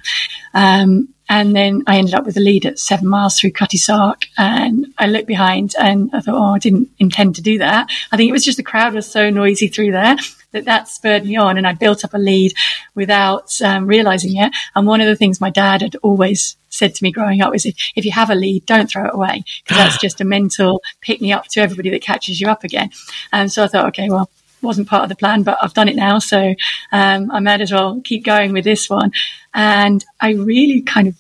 [0.54, 4.26] Um, and then I ended up with a lead at seven miles through Cutty Sark.
[4.38, 7.90] And I looked behind and I thought, oh, I didn't intend to do that.
[8.12, 10.18] I think it was just the crowd was so noisy through there
[10.52, 12.54] that that spurred me on and I built up a lead
[12.96, 14.52] without um, realizing it.
[14.76, 17.66] And one of the things my dad had always said to me growing up was
[17.66, 20.82] if, if you have a lead, don't throw it away because that's just a mental
[21.02, 22.90] pick me up to everybody that catches you up again.
[23.32, 24.30] And so I thought, okay, well,
[24.62, 26.20] it wasn't part of the plan, but I've done it now.
[26.20, 26.54] So,
[26.92, 29.12] um, I might as well keep going with this one.
[29.54, 31.16] And I really kind of,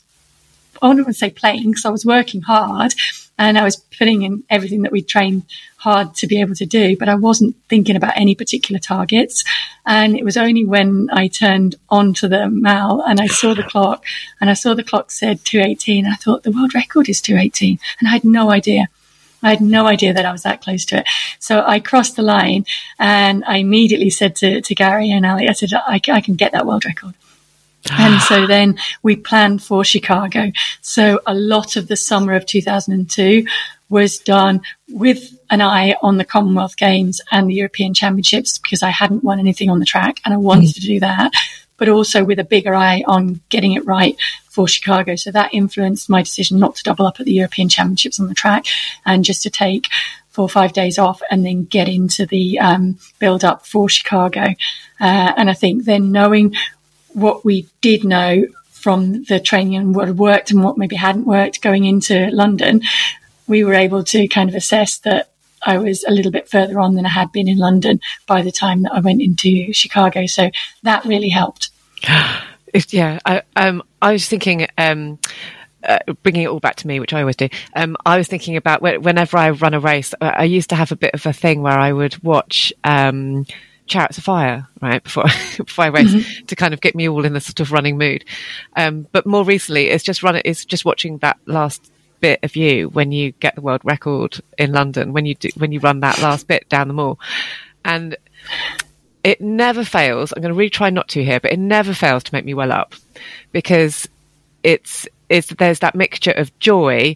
[0.81, 2.93] I don't want to say playing because I was working hard
[3.37, 5.43] and I was putting in everything that we trained
[5.79, 9.43] hard to be able to do, but I wasn't thinking about any particular targets.
[9.85, 14.05] And it was only when I turned onto the Mall and I saw the clock
[14.39, 16.05] and I saw the clock said 218.
[16.05, 18.89] I thought the world record is 218 and I had no idea.
[19.41, 21.07] I had no idea that I was that close to it.
[21.39, 22.65] So I crossed the line
[22.99, 26.51] and I immediately said to, to Gary and Ali, I said, I, I can get
[26.51, 27.15] that world record.
[27.91, 30.51] And so then we planned for Chicago.
[30.81, 33.45] So a lot of the summer of 2002
[33.89, 38.89] was done with an eye on the Commonwealth Games and the European Championships because I
[38.89, 40.73] hadn't won anything on the track and I wanted mm.
[40.75, 41.31] to do that,
[41.77, 44.15] but also with a bigger eye on getting it right
[44.49, 45.15] for Chicago.
[45.15, 48.35] So that influenced my decision not to double up at the European Championships on the
[48.35, 48.65] track
[49.05, 49.87] and just to take
[50.29, 54.53] four or five days off and then get into the um, build up for Chicago.
[54.99, 56.53] Uh, and I think then knowing
[57.13, 61.25] what we did know from the training and what had worked and what maybe hadn't
[61.25, 62.81] worked going into London,
[63.47, 65.29] we were able to kind of assess that
[65.63, 68.51] I was a little bit further on than I had been in London by the
[68.51, 70.25] time that I went into Chicago.
[70.25, 70.51] So
[70.83, 71.71] that really helped.
[72.89, 75.19] yeah, I, um, I was thinking, um,
[75.83, 77.49] uh, bringing it all back to me, which I always do.
[77.75, 80.95] Um, I was thinking about whenever I run a race, I used to have a
[80.95, 83.45] bit of a thing where I would watch um,
[83.89, 85.23] Chariots of Fire, right, before,
[85.57, 86.45] before I race mm-hmm.
[86.45, 88.23] to kind of get me all in the sort of running mood.
[88.75, 92.89] Um, but more recently, it's just run, it's just watching that last bit of you
[92.89, 96.21] when you get the world record in London, when you do, when you run that
[96.21, 97.19] last bit down the mall.
[97.83, 98.15] And
[99.23, 100.31] it never fails.
[100.31, 102.53] I'm going to really try not to here, but it never fails to make me
[102.53, 102.95] well up
[103.51, 104.07] because
[104.63, 107.15] it's, it's, there's that mixture of joy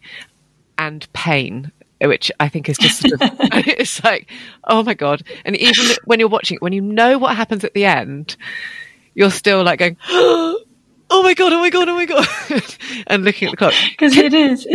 [0.78, 4.30] and pain which I think is just sort of, it's like,
[4.66, 5.24] oh my God.
[5.46, 8.36] And even when you're watching it, when you know what happens at the end,
[9.14, 10.58] you're still like going, oh
[11.10, 12.28] my God, oh my God, oh my God.
[13.08, 13.74] and looking at the clock.
[13.92, 14.68] Because it is.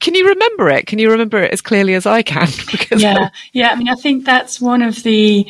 [0.00, 0.86] Can you remember it?
[0.86, 2.48] Can you remember it as clearly as I can?
[2.70, 3.30] Because yeah.
[3.52, 3.70] Yeah.
[3.70, 5.46] I mean, I think that's one of the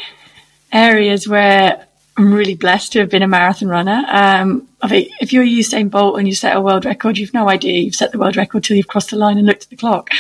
[0.73, 1.87] areas where
[2.17, 4.03] I'm really blessed to have been a marathon runner.
[4.09, 7.49] Um, I think if you're Usain Bolt and you set a world record, you've no
[7.49, 9.77] idea you've set the world record till you've crossed the line and looked at the
[9.77, 10.11] clock.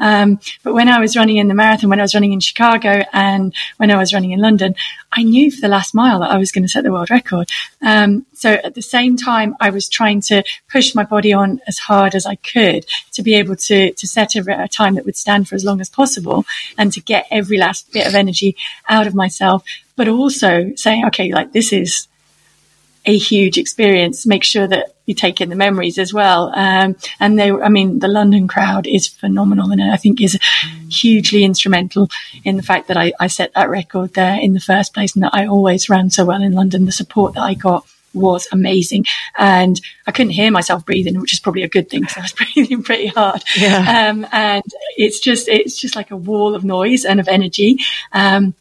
[0.00, 3.04] Um, but when I was running in the marathon, when I was running in Chicago
[3.12, 4.74] and when I was running in London,
[5.12, 7.48] I knew for the last mile that I was going to set the world record.
[7.82, 11.78] Um, so at the same time, I was trying to push my body on as
[11.78, 15.16] hard as I could to be able to, to set a, a time that would
[15.16, 16.44] stand for as long as possible
[16.78, 18.56] and to get every last bit of energy
[18.88, 19.62] out of myself,
[19.96, 22.08] but also saying, okay, like this is,
[23.04, 24.26] a huge experience.
[24.26, 26.52] Make sure that you take in the memories as well.
[26.54, 30.38] Um, and they, I mean, the London crowd is phenomenal and I think is
[30.88, 32.08] hugely instrumental
[32.44, 35.24] in the fact that I, I set that record there in the first place and
[35.24, 36.84] that I always ran so well in London.
[36.84, 39.04] The support that I got was amazing.
[39.36, 42.32] And I couldn't hear myself breathing, which is probably a good thing because I was
[42.54, 43.42] breathing pretty hard.
[43.56, 44.10] Yeah.
[44.10, 44.64] Um, and
[44.96, 47.78] it's just, it's just like a wall of noise and of energy.
[48.12, 48.54] Um,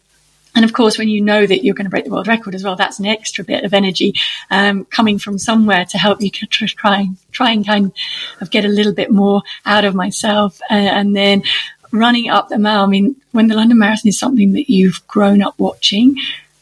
[0.55, 2.63] and of course, when you know that you're going to break the world record as
[2.63, 4.13] well, that's an extra bit of energy
[4.49, 7.91] um, coming from somewhere to help you try, try and kind
[8.41, 10.59] of get a little bit more out of myself.
[10.69, 11.43] Uh, and then
[11.91, 12.83] running up the mile.
[12.83, 16.15] I mean, when the London Marathon is something that you've grown up watching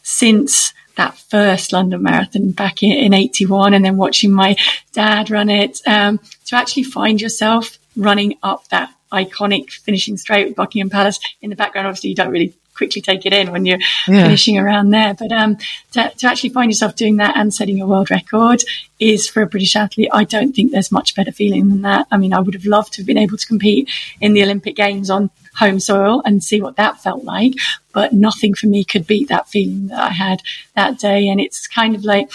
[0.04, 4.56] since that first London Marathon back in, in 81 and then watching my
[4.93, 10.56] dad run it, um, to actually find yourself running up that iconic finishing straight with
[10.56, 11.88] Buckingham Palace in the background.
[11.88, 14.24] Obviously, you don't really quickly take it in when you're yeah.
[14.24, 15.13] finishing around there.
[15.13, 15.58] But um,
[15.92, 18.63] to, to, actually find yourself doing that and setting a world record
[19.00, 20.10] is for a British athlete.
[20.13, 22.08] I don't think there's much better feeling than that.
[22.12, 23.90] I mean, I would have loved to have been able to compete
[24.22, 27.54] in the Olympic Games on home soil and see what that felt like.
[27.94, 30.42] But nothing for me could beat that feeling that I had
[30.76, 31.28] that day.
[31.28, 32.32] And it's kind of like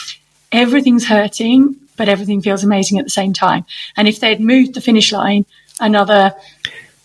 [0.51, 3.65] everything's hurting, but everything feels amazing at the same time.
[3.97, 5.47] And if they'd moved the finish line
[5.81, 6.35] another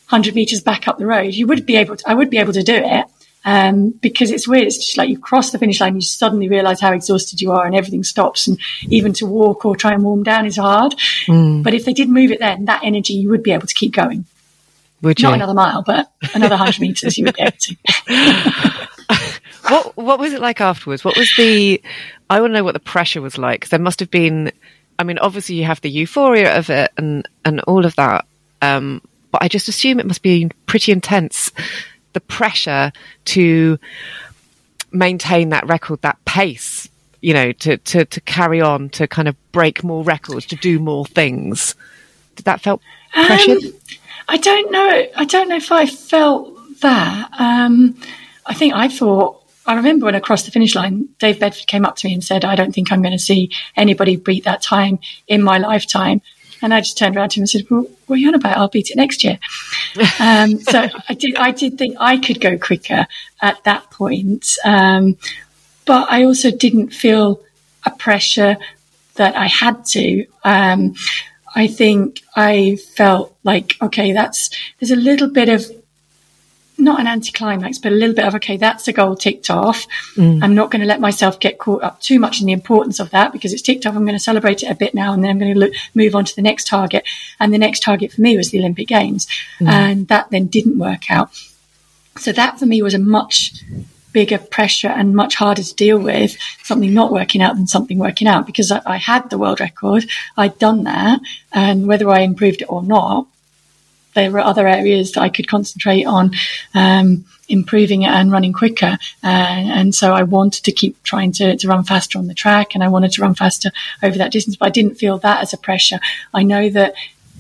[0.10, 2.54] 100 meters back up the road, you would be able to, I would be able
[2.54, 3.06] to do it.
[3.48, 4.68] Um, because it's weird.
[4.68, 7.66] It's just like you cross the finish line, you suddenly realize how exhausted you are
[7.66, 8.46] and everything stops.
[8.46, 10.96] And even to walk or try and warm down is hard.
[11.28, 11.64] Mm.
[11.64, 13.94] But if they did move it then, that energy, you would be able to keep
[13.94, 14.26] going.
[15.02, 18.88] Would Not another mile, but another hundred meters, you would be able to.
[19.70, 21.06] what What was it like afterwards?
[21.06, 21.82] What was the?
[22.30, 23.70] I want to know what the pressure was like.
[23.70, 24.52] There must have been.
[25.00, 28.26] I mean, obviously you have the euphoria of it and and all of that.
[28.62, 31.54] Um, but I just assume it must be pretty intense
[32.18, 32.92] the pressure
[33.26, 33.78] to
[34.92, 36.90] maintain that record, that pace,
[37.22, 40.80] you know, to, to, to carry on, to kind of break more records, to do
[40.80, 41.76] more things.
[42.36, 42.82] Did that felt
[43.14, 43.64] pressured?
[43.64, 43.74] Um,
[44.28, 45.06] I don't know.
[45.16, 47.30] I don't know if I felt that.
[47.38, 47.96] Um,
[48.48, 51.86] I think I thought, I remember when I crossed the finish line, Dave Bedford came
[51.86, 54.64] up to me and said, I don't think I'm going to see anybody beat that
[54.64, 56.22] time in my lifetime.
[56.62, 58.58] And I just turned around to him and said, well, what are you on about?
[58.58, 59.40] I'll beat it next year.
[60.20, 63.08] um, so I did, I did think I could go quicker
[63.42, 64.48] at that point.
[64.66, 65.18] Um,
[65.86, 67.42] but I also didn't feel
[67.86, 68.58] a pressure
[69.16, 70.26] that I had to.
[70.44, 70.96] Um,
[71.56, 75.66] I think I felt like, okay, that's, there's a little bit of
[76.78, 79.88] not an anticlimax, but a little bit of, okay, that's a goal ticked off.
[80.16, 80.44] Mm.
[80.44, 83.10] I'm not going to let myself get caught up too much in the importance of
[83.12, 83.96] that because it's ticked off.
[83.96, 86.16] I'm going to celebrate it a bit now and then I'm going to look, move
[86.16, 87.08] on to the next target.
[87.40, 89.28] And the next target for me was the Olympic Games.
[89.60, 89.68] Mm.
[89.68, 91.32] And that then didn't work out.
[92.18, 93.64] So that for me was a much
[94.14, 98.28] bigger pressure and much harder to deal with something not working out than something working
[98.28, 100.06] out because I, I had the world record.
[100.36, 101.20] I'd done that
[101.52, 103.28] and whether I improved it or not,
[104.18, 106.32] there were other areas that I could concentrate on
[106.74, 108.98] um, improving and running quicker.
[109.24, 112.74] Uh, and so I wanted to keep trying to, to run faster on the track
[112.74, 115.54] and I wanted to run faster over that distance, but I didn't feel that as
[115.54, 116.00] a pressure.
[116.34, 116.96] I know that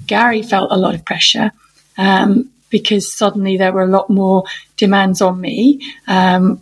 [0.06, 1.52] Gary felt a lot of pressure.
[1.98, 4.44] Um, because suddenly there were a lot more
[4.76, 6.62] demands on me, um,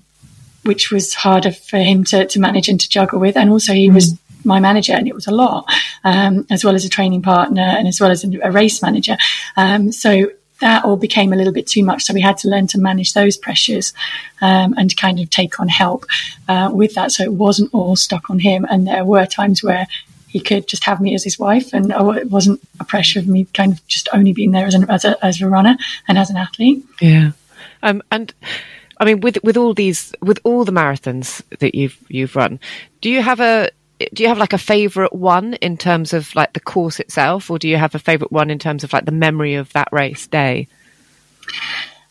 [0.64, 3.36] which was harder for him to, to manage and to juggle with.
[3.36, 3.96] And also he mm.
[3.96, 5.66] was my manager, and it was a lot,
[6.04, 9.18] um, as well as a training partner and as well as a, race manager.
[9.58, 10.32] Um, so
[10.62, 12.04] that all became a little bit too much.
[12.04, 13.94] So we had to learn to manage those pressures
[14.42, 16.06] um, and kind of take on help
[16.48, 17.12] uh, with that.
[17.12, 18.66] So it wasn't all stuck on him.
[18.70, 19.88] And there were times where
[20.28, 23.28] he could just have me as his wife, and oh, it wasn't a pressure of
[23.28, 25.78] me kind of just only being there as, an, as, a, as a runner
[26.10, 26.84] and as an athlete.
[27.02, 27.32] Yeah,
[27.82, 28.34] um, and.
[28.98, 32.62] I mean, with with all these, with all the marathons that you've you've run,
[33.02, 33.70] do you have a
[34.14, 37.60] do you have like a favorite one in terms of like the course itself, or
[37.60, 40.28] do you have a favorite one in terms of like the memory of that race
[40.28, 40.68] day?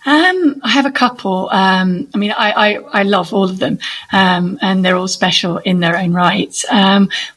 [0.07, 1.49] Um, I have a couple.
[1.51, 3.79] Um, I mean, I, I, I, love all of them,
[4.13, 6.55] um, and they're all special in their own right.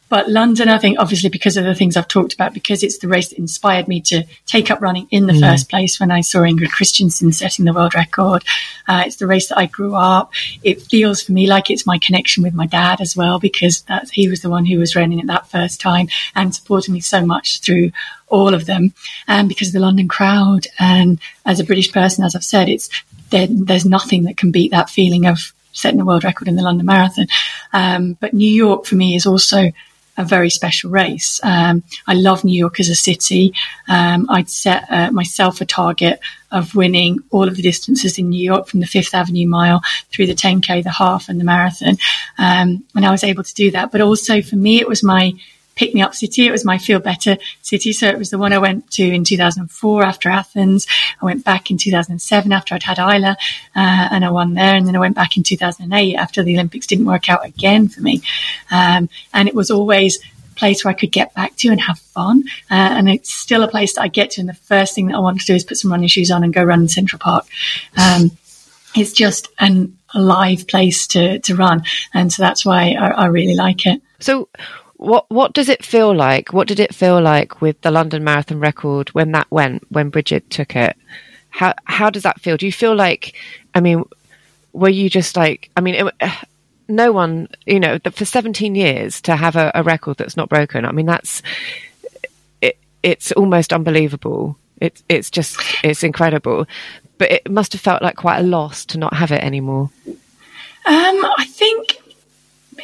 [0.09, 3.09] But London, I think, obviously because of the things I've talked about, because it's the
[3.09, 5.41] race that inspired me to take up running in the mm.
[5.41, 8.43] first place when I saw Ingrid Kristiansen setting the world record.
[8.87, 10.31] Uh, it's the race that I grew up.
[10.63, 14.12] It feels for me like it's my connection with my dad as well, because that's,
[14.12, 17.25] he was the one who was running it that first time and supported me so
[17.25, 17.91] much through
[18.27, 18.93] all of them.
[19.27, 20.67] And because of the London crowd.
[20.79, 22.89] And as a British person, as I've said, it's
[23.29, 26.63] there, there's nothing that can beat that feeling of setting a world record in the
[26.63, 27.27] London Marathon.
[27.73, 29.71] Um, but New York for me is also
[30.17, 31.39] a very special race.
[31.43, 33.53] Um, I love New York as a city.
[33.87, 36.19] Um, I'd set uh, myself a target
[36.51, 40.27] of winning all of the distances in New York from the Fifth Avenue mile through
[40.27, 41.97] the 10K, the half, and the marathon.
[42.37, 43.91] Um, and I was able to do that.
[43.91, 45.33] But also for me, it was my
[45.78, 46.46] pick me up city.
[46.48, 47.94] It was my feel better city.
[47.94, 50.88] So it was the one I went to in 2004 after Athens.
[51.21, 53.38] I went back in 2007 after I'd had Isla,
[53.75, 54.75] uh, and I won there.
[54.75, 58.02] And then I went back in 2008 after the Olympics didn't work out again for
[58.02, 58.21] me.
[58.71, 62.00] Um, and it was always a place where I could get back to and have
[62.00, 62.44] fun.
[62.69, 64.42] Uh, and it's still a place that I get to.
[64.42, 66.44] And the first thing that I want to do is put some running shoes on
[66.44, 67.46] and go run in Central Park.
[67.96, 68.32] Um,
[68.96, 71.84] it's just an alive place to, to run.
[72.13, 74.02] And so that's why I, I really like it.
[74.19, 74.50] So
[74.98, 76.54] what what does it feel like?
[76.54, 80.50] What did it feel like with the London Marathon record when that went when Brigid
[80.50, 80.98] took it?
[81.50, 82.58] How how does that feel?
[82.58, 83.35] Do you feel like
[83.75, 84.04] I mean
[84.73, 86.13] were you just like I mean it,
[86.87, 90.83] no one you know for 17 years to have a, a record that's not broken.
[90.83, 91.43] I mean that's
[92.62, 94.58] it, it's almost unbelievable.
[94.81, 96.65] It's it's just it's incredible.
[97.19, 99.89] But it must have felt like quite a loss to not have it anymore.
[100.06, 100.15] Um,
[100.85, 101.45] I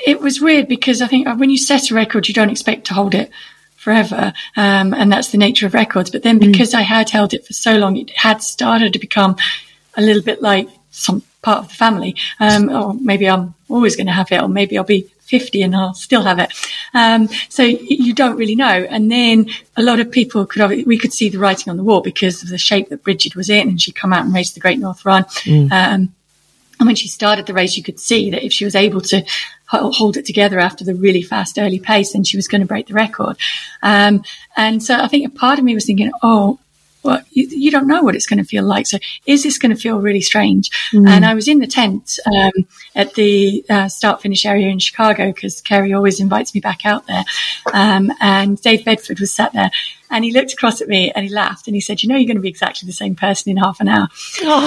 [0.05, 2.93] it was weird because I think when you set a record, you don't expect to
[2.93, 3.31] hold it
[3.77, 4.33] forever.
[4.55, 6.09] Um, and that's the nature of records.
[6.09, 6.51] But then mm.
[6.51, 6.79] because mm.
[6.79, 9.35] I had held it for so long, it had started to become
[9.95, 12.15] a little bit like some part of the family.
[12.39, 15.75] Um, or maybe I'm always going to have it, or maybe I'll be 50 and
[15.75, 16.53] I'll still have it.
[16.93, 18.85] Um, so you don't really know.
[18.89, 22.01] And then a lot of people could, we could see the writing on the wall
[22.01, 24.59] because of the shape that Brigid was in and she'd come out and race the
[24.59, 25.23] Great North Run.
[25.23, 25.71] Mm.
[25.71, 26.13] Um,
[26.79, 29.23] and when she started the race, you could see that if she was able to
[29.81, 32.87] hold it together after the really fast early pace, and she was going to break
[32.87, 33.37] the record.
[33.81, 34.23] Um,
[34.55, 36.59] and so I think a part of me was thinking, oh,
[37.03, 38.87] well, you, you, don't know what it's going to feel like.
[38.87, 40.71] So is this going to feel really strange?
[40.93, 41.07] Mm.
[41.07, 42.65] And I was in the tent um,
[42.95, 47.05] at the uh, start finish area in Chicago because Carey always invites me back out
[47.07, 47.25] there.
[47.73, 49.69] Um, and Dave Bedford was sat there
[50.09, 52.27] and he looked across at me and he laughed and he said, you know, you're
[52.27, 54.07] going to be exactly the same person in half an hour.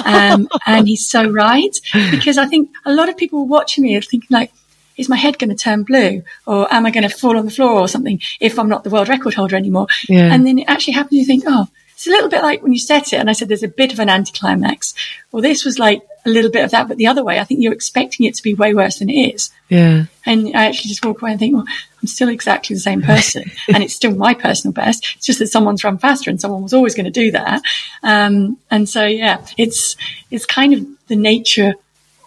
[0.04, 1.80] um, and he's so right
[2.10, 4.52] because I think a lot of people watching me are thinking like,
[4.96, 7.50] is my head going to turn blue or am I going to fall on the
[7.50, 9.86] floor or something if I'm not the world record holder anymore?
[10.08, 10.32] Yeah.
[10.32, 11.18] And then it actually happens.
[11.18, 13.16] You think, oh, it's a little bit like when you set it.
[13.16, 14.94] And I said, there's a bit of an anticlimax.
[15.32, 17.62] Well, this was like a little bit of that, but the other way, I think
[17.62, 19.50] you're expecting it to be way worse than it is.
[19.70, 20.04] Yeah.
[20.26, 23.50] And I actually just walk away and think, well, I'm still exactly the same person
[23.72, 25.14] and it's still my personal best.
[25.16, 27.62] It's just that someone's run faster and someone was always going to do that.
[28.02, 29.96] Um, and so, yeah, it's,
[30.30, 31.76] it's kind of the nature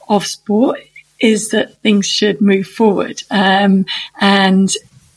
[0.08, 0.80] of sport
[1.20, 3.24] is that things should move forward.
[3.30, 3.86] Um,
[4.20, 4.72] and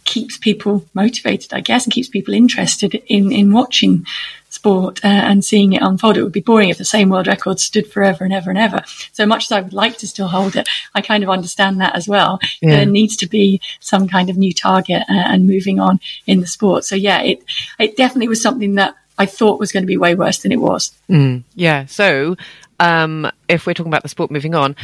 [0.05, 4.05] keeps people motivated, I guess, and keeps people interested in, in watching
[4.49, 6.17] sport uh, and seeing it unfold.
[6.17, 8.83] It would be boring if the same world record stood forever and ever and ever.
[9.13, 11.95] So much as I would like to still hold it, I kind of understand that
[11.95, 12.39] as well.
[12.61, 12.77] Yeah.
[12.77, 16.47] There needs to be some kind of new target uh, and moving on in the
[16.47, 16.85] sport.
[16.85, 17.43] So yeah, it,
[17.79, 20.61] it definitely was something that I thought was going to be way worse than it
[20.61, 20.93] was.
[21.09, 21.87] Mm, yeah.
[21.87, 22.37] So,
[22.81, 24.75] um, if we're talking about the sport moving on,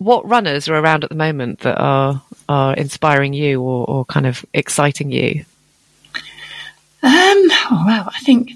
[0.00, 4.26] what runners are around at the moment that are are inspiring you or, or kind
[4.26, 5.44] of exciting you?
[7.02, 7.12] Um,
[7.70, 8.52] oh wow, I think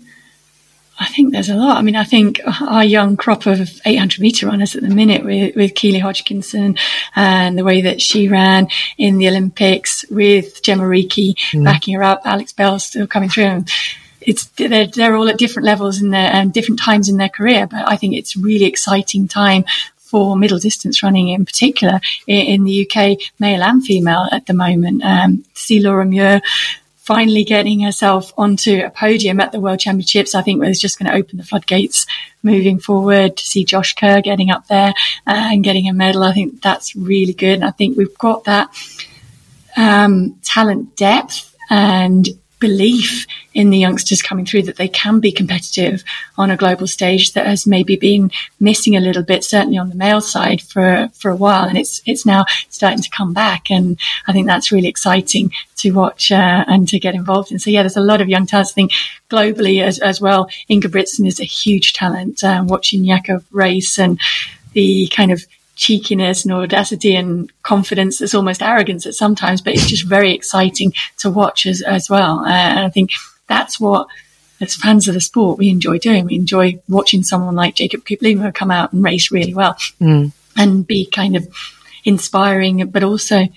[0.98, 1.76] I think there's a lot.
[1.76, 5.54] I mean, I think our young crop of 800 meter runners at the minute with,
[5.54, 6.78] with Keely Hodgkinson
[7.14, 11.64] and the way that she ran in the Olympics with Jemma Reekie mm.
[11.64, 13.64] backing her up, Alex Bell still coming through.
[14.22, 17.66] It's they're, they're all at different levels in their and different times in their career,
[17.66, 19.66] but I think it's really exciting time
[20.14, 25.02] for middle distance running in particular in, the UK, male and female at the moment.
[25.02, 26.40] Um, see Laura Muir
[26.98, 31.10] finally getting herself onto a podium at the World Championships, I think was just going
[31.10, 32.06] to open the floodgates
[32.44, 34.94] moving forward to see Josh Kerr getting up there
[35.26, 36.22] uh, and getting a medal.
[36.22, 37.54] I think that's really good.
[37.54, 38.68] And I think we've got that
[39.76, 42.28] um, talent depth and
[42.64, 46.02] belief in the youngsters coming through that they can be competitive
[46.38, 49.94] on a global stage that has maybe been missing a little bit, certainly on the
[49.94, 51.68] male side for, for a while.
[51.68, 53.70] And it's, it's now starting to come back.
[53.70, 57.58] And I think that's really exciting to watch uh, and to get involved in.
[57.58, 58.72] So yeah, there's a lot of young talents.
[58.72, 58.92] I think
[59.28, 62.42] globally as, as well, Ingebrigtsen is a huge talent.
[62.42, 64.18] Uh, watching Jakob race and
[64.72, 65.44] the kind of
[65.76, 70.92] cheekiness and audacity and confidence that's almost arrogance at sometimes, but it's just very exciting
[71.18, 72.40] to watch as, as well.
[72.40, 73.10] Uh, and I think
[73.46, 74.06] that's what,
[74.60, 76.26] as fans of the sport, we enjoy doing.
[76.26, 80.32] We enjoy watching someone like Jacob Kiplimo come out and race really well mm.
[80.56, 81.48] and be kind of
[82.04, 83.48] inspiring, but also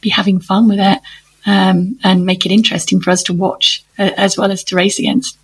[0.00, 1.00] be having fun with it
[1.46, 4.98] um, and make it interesting for us to watch uh, as well as to race
[4.98, 5.38] against.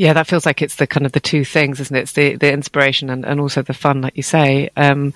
[0.00, 2.00] Yeah, that feels like it's the kind of the two things, isn't it?
[2.00, 4.70] It's the, the inspiration and, and also the fun, like you say.
[4.74, 5.12] Um,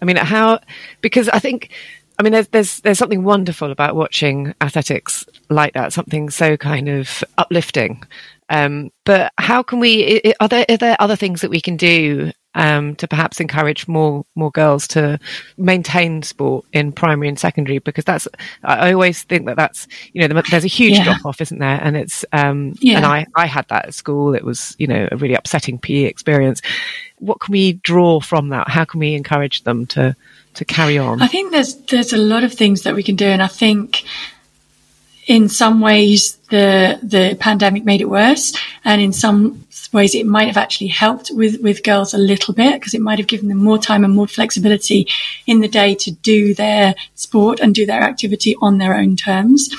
[0.00, 0.60] I mean, how,
[1.00, 1.70] because I think,
[2.16, 6.88] I mean, there's, there's, there's something wonderful about watching athletics like that, something so kind
[6.88, 8.04] of uplifting.
[8.48, 12.30] Um, but how can we, are there, are there other things that we can do
[12.54, 15.18] um, to perhaps encourage more more girls to
[15.56, 18.26] maintain sport in primary and secondary because that's
[18.64, 21.04] I always think that that's you know there's a huge yeah.
[21.04, 21.80] drop off isn't there?
[21.80, 22.96] And it's um, yeah.
[22.96, 24.34] and I I had that at school.
[24.34, 26.60] It was you know a really upsetting PE experience.
[27.18, 28.68] What can we draw from that?
[28.68, 30.16] How can we encourage them to
[30.54, 31.22] to carry on?
[31.22, 34.04] I think there's there's a lot of things that we can do and I think
[35.26, 40.46] in some ways the the pandemic made it worse and in some ways it might
[40.46, 43.58] have actually helped with with girls a little bit because it might have given them
[43.58, 45.06] more time and more flexibility
[45.46, 49.70] in the day to do their sport and do their activity on their own terms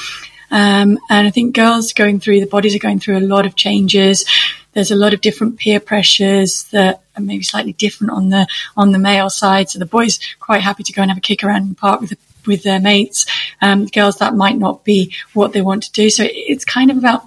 [0.51, 3.55] um, and I think girls going through the bodies are going through a lot of
[3.55, 4.25] changes
[4.73, 8.47] there's a lot of different peer pressures that are maybe slightly different on the
[8.77, 11.43] on the male side so the boys quite happy to go and have a kick
[11.43, 12.13] around in the park with
[12.45, 13.25] with their mates.
[13.61, 16.09] Um, girls that might not be what they want to do.
[16.09, 17.25] So it's kind of about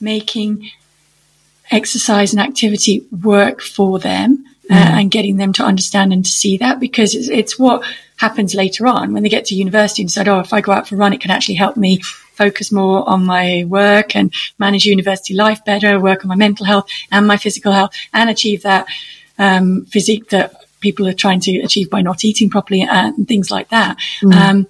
[0.00, 0.70] making
[1.70, 5.00] exercise and activity work for them uh, mm.
[5.00, 7.84] and getting them to understand and to see that because it's, it's, what
[8.16, 10.88] happens later on when they get to university and said, Oh, if I go out
[10.88, 14.84] for a run, it can actually help me focus more on my work and manage
[14.84, 18.86] university life better, work on my mental health and my physical health and achieve that
[19.38, 23.68] um, physique that people are trying to achieve by not eating properly and things like
[23.70, 23.96] that.
[24.22, 24.34] Mm.
[24.34, 24.66] Um,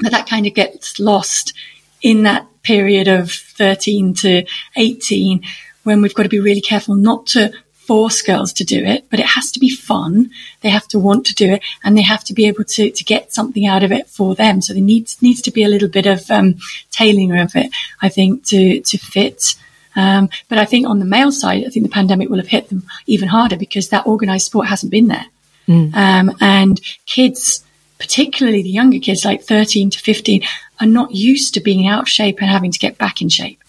[0.00, 1.54] but that kind of gets lost
[2.02, 4.44] in that period of 13 to
[4.76, 5.42] 18
[5.84, 9.20] when we've got to be really careful not to force girls to do it, but
[9.20, 10.30] it has to be fun.
[10.62, 13.04] They have to want to do it and they have to be able to, to
[13.04, 14.62] get something out of it for them.
[14.62, 16.56] So there needs, needs to be a little bit of, um,
[16.90, 17.70] tailoring of it,
[18.00, 19.54] I think, to, to fit
[19.96, 22.68] um, but I think on the male side, I think the pandemic will have hit
[22.68, 25.26] them even harder because that organized sport hasn't been there.
[25.68, 25.94] Mm.
[25.94, 27.64] Um, and kids,
[27.98, 30.42] particularly the younger kids, like 13 to 15,
[30.80, 33.62] are not used to being out of shape and having to get back in shape.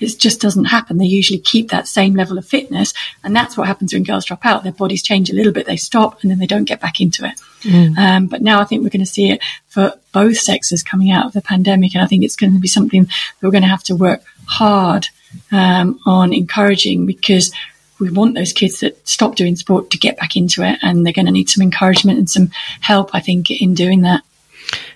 [0.00, 0.98] It just doesn't happen.
[0.98, 2.94] They usually keep that same level of fitness.
[3.22, 4.62] And that's what happens when girls drop out.
[4.62, 5.66] Their bodies change a little bit.
[5.66, 7.40] They stop and then they don't get back into it.
[7.62, 7.98] Mm.
[7.98, 11.26] Um, but now I think we're going to see it for both sexes coming out
[11.26, 11.94] of the pandemic.
[11.94, 14.22] And I think it's going to be something that we're going to have to work
[14.46, 15.06] hard
[15.52, 17.52] um, on encouraging because
[18.00, 21.12] we want those kids that stop doing sport to get back into it, and they're
[21.12, 24.22] going to need some encouragement and some help, I think, in doing that.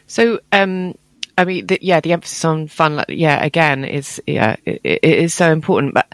[0.07, 0.95] So, um,
[1.37, 5.35] I mean, the, yeah, the emphasis on fun, yeah, again, is yeah, it, it is
[5.35, 5.95] so important.
[5.95, 6.07] But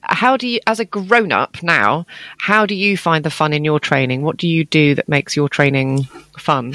[0.00, 2.06] how do you, as a grown up now,
[2.38, 4.22] how do you find the fun in your training?
[4.22, 6.04] What do you do that makes your training
[6.38, 6.74] fun?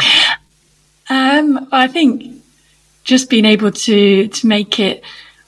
[1.10, 2.44] Um, I think
[3.04, 5.04] just being able to to make it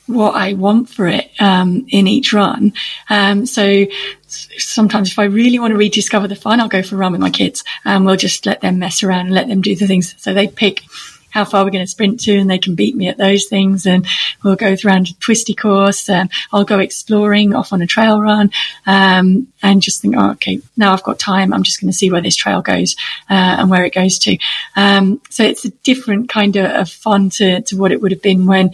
[0.07, 2.73] what I want for it um, in each run.
[3.09, 3.85] Um, so
[4.27, 7.21] sometimes if I really want to rediscover the fun, I'll go for a run with
[7.21, 10.15] my kids and we'll just let them mess around and let them do the things.
[10.17, 10.83] So they pick
[11.31, 13.85] how far we're going to sprint to and they can beat me at those things.
[13.85, 14.05] And
[14.43, 16.07] we'll go around a twisty course.
[16.07, 18.51] Um, I'll go exploring off on a trail run,
[18.85, 21.53] um, and just think, oh, okay, now I've got time.
[21.53, 22.95] I'm just going to see where this trail goes,
[23.29, 24.37] uh, and where it goes to.
[24.75, 28.21] Um, so it's a different kind of, of fun to, to what it would have
[28.21, 28.71] been when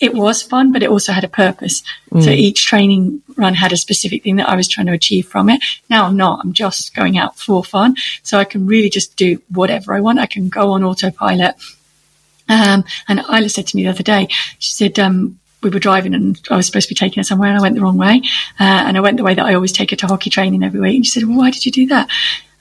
[0.00, 1.82] it was fun, but it also had a purpose.
[2.10, 2.24] Mm.
[2.24, 5.48] So each training run had a specific thing that I was trying to achieve from
[5.48, 5.62] it.
[5.88, 6.40] Now I'm not.
[6.44, 7.94] I'm just going out for fun.
[8.22, 10.18] So I can really just do whatever I want.
[10.18, 11.54] I can go on autopilot.
[12.48, 14.28] Um, and Isla said to me the other day,
[14.58, 17.48] she said, um, we were driving and I was supposed to be taking her somewhere
[17.48, 18.20] and I went the wrong way.
[18.60, 20.78] Uh, and I went the way that I always take her to hockey training every
[20.78, 20.96] week.
[20.96, 22.08] And she said, well, why did you do that?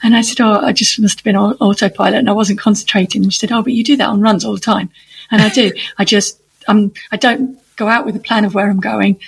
[0.02, 3.24] And I said, oh, I just must have been autopilot and I wasn't concentrating.
[3.24, 4.90] And she said, oh, but you do that on runs all the time.
[5.32, 5.72] And I do.
[5.98, 9.20] I just I'm, I don't go out with a plan of where I'm going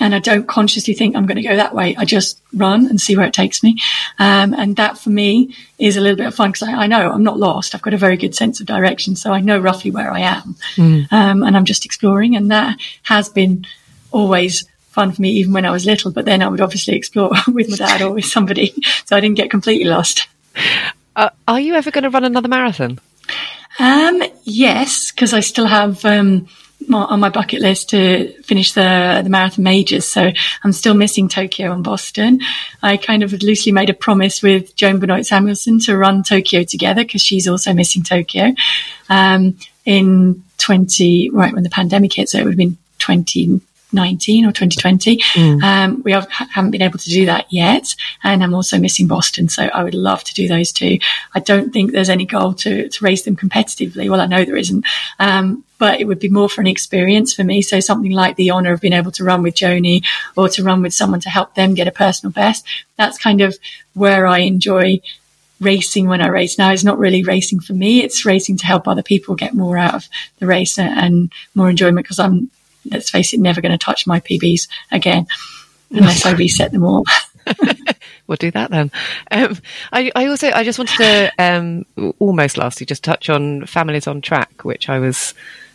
[0.00, 1.94] and I don't consciously think I'm going to go that way.
[1.96, 3.78] I just run and see where it takes me.
[4.18, 7.10] Um, and that for me is a little bit of fun because I, I, know
[7.10, 7.74] I'm not lost.
[7.74, 9.14] I've got a very good sense of direction.
[9.14, 10.56] So I know roughly where I am.
[10.76, 11.12] Mm.
[11.12, 12.34] Um, and I'm just exploring.
[12.34, 13.66] And that has been
[14.10, 16.10] always fun for me, even when I was little.
[16.10, 18.74] But then I would obviously explore with my dad or with somebody.
[19.06, 20.28] So I didn't get completely lost.
[21.16, 23.00] Uh, are you ever going to run another marathon?
[23.80, 26.04] Um, yes, because I still have
[26.92, 30.06] on my bucket list to finish the, the marathon majors.
[30.06, 30.30] So
[30.64, 32.40] I'm still missing Tokyo and Boston.
[32.82, 37.04] I kind of loosely made a promise with Joan Benoit Samuelson to run Tokyo together
[37.04, 38.54] because she's also missing Tokyo.
[39.08, 42.28] Um, in 20, right when the pandemic hit.
[42.28, 43.60] So it would have been 20,
[43.90, 45.18] 2019 or 2020.
[45.18, 45.62] Mm.
[45.62, 47.94] Um, we have, not been able to do that yet.
[48.22, 49.48] And I'm also missing Boston.
[49.48, 50.98] So I would love to do those two.
[51.34, 54.08] I don't think there's any goal to, to race them competitively.
[54.08, 54.84] Well, I know there isn't.
[55.18, 57.62] Um, but it would be more for an experience for me.
[57.62, 60.04] So something like the honor of being able to run with Joni
[60.36, 62.66] or to run with someone to help them get a personal best.
[62.96, 63.58] That's kind of
[63.94, 65.00] where I enjoy
[65.58, 68.02] racing when I race now is not really racing for me.
[68.02, 72.04] It's racing to help other people get more out of the race and more enjoyment
[72.04, 72.50] because I'm
[72.84, 75.26] let's face it, never going to touch my PBs again
[75.90, 77.04] unless I reset them all.
[78.26, 78.90] we'll do that then.
[79.30, 79.58] Um,
[79.92, 84.20] I, I, also, I just wanted to um, almost lastly just touch on Families on
[84.20, 85.34] Track, which I was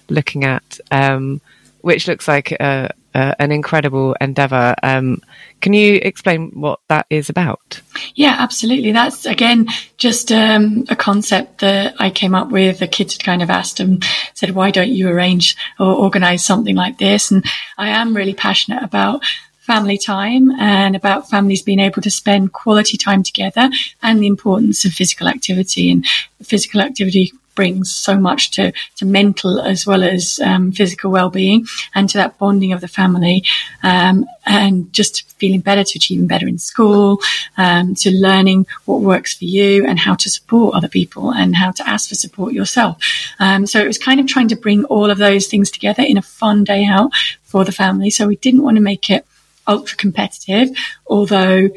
[0.10, 1.42] looking at, um,
[1.82, 4.76] which looks like a, uh, an incredible endeavor.
[4.84, 5.22] Um,
[5.62, 7.82] can you explain what that is about?
[8.14, 8.92] Yeah, absolutely.
[8.92, 12.80] That's again just um, a concept that I came up with.
[12.80, 14.04] The kids had kind of asked and
[14.34, 17.46] said, "Why don't you arrange or organize something like this?" And
[17.78, 19.24] I am really passionate about
[19.60, 23.68] family time and about families being able to spend quality time together
[24.04, 26.06] and the importance of physical activity and
[26.44, 32.10] physical activity brings so much to, to mental as well as um, physical well-being and
[32.10, 33.44] to that bonding of the family
[33.84, 37.20] um, and just feeling better to achieving better in school
[37.58, 41.72] um, to learning what works for you and how to support other people and how
[41.72, 42.98] to ask for support yourself.
[43.40, 46.18] Um, so it was kind of trying to bring all of those things together in
[46.18, 47.12] a fun day out
[47.44, 48.10] for the family.
[48.10, 49.26] So we didn't want to make it
[49.68, 50.70] ultra competitive
[51.08, 51.70] although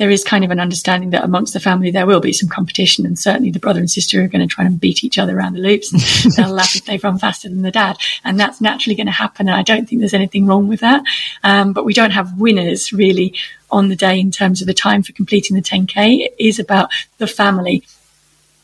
[0.00, 3.04] there is kind of an understanding that amongst the family there will be some competition,
[3.04, 5.52] and certainly the brother and sister are going to try and beat each other around
[5.52, 5.92] the loops.
[5.92, 9.12] And they'll laugh if they run faster than the dad, and that's naturally going to
[9.12, 9.46] happen.
[9.46, 11.04] And I don't think there's anything wrong with that.
[11.44, 13.34] Um, but we don't have winners really
[13.70, 16.20] on the day in terms of the time for completing the 10k.
[16.20, 17.84] It is about the family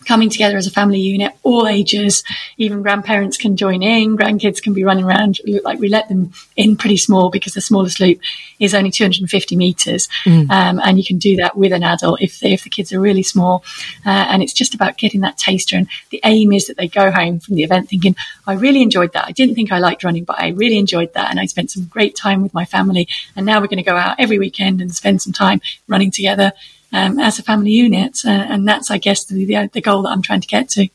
[0.06, 2.22] coming together as a family unit, all ages,
[2.56, 5.40] even grandparents can join in, grandkids can be running around.
[5.64, 8.20] Like we let them in pretty small because the smallest loop
[8.58, 10.08] is only 250 meters.
[10.24, 10.50] Mm.
[10.50, 13.00] Um, and you can do that with an adult if, they, if the kids are
[13.00, 13.64] really small.
[14.04, 15.76] Uh, and it's just about getting that taster.
[15.76, 19.12] And the aim is that they go home from the event thinking, I really enjoyed
[19.12, 19.26] that.
[19.26, 21.30] I didn't think I liked running, but I really enjoyed that.
[21.30, 23.08] And I spent some great time with my family.
[23.34, 26.52] And now we're going to go out every weekend and spend some time running together
[26.96, 28.20] um, as a family unit.
[28.24, 30.88] Uh, and that's, I guess, the, the, the, goal that I'm trying to get to.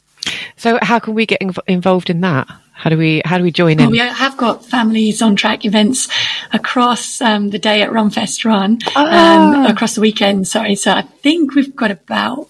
[0.57, 2.47] So, how can we get inv- involved in that?
[2.73, 3.77] How do we how do we join in?
[3.77, 6.07] Well, we have got families on track events
[6.51, 9.59] across um, the day at RunFestRun ah.
[9.59, 10.47] um, across the weekend.
[10.47, 12.49] Sorry, so I think we've got about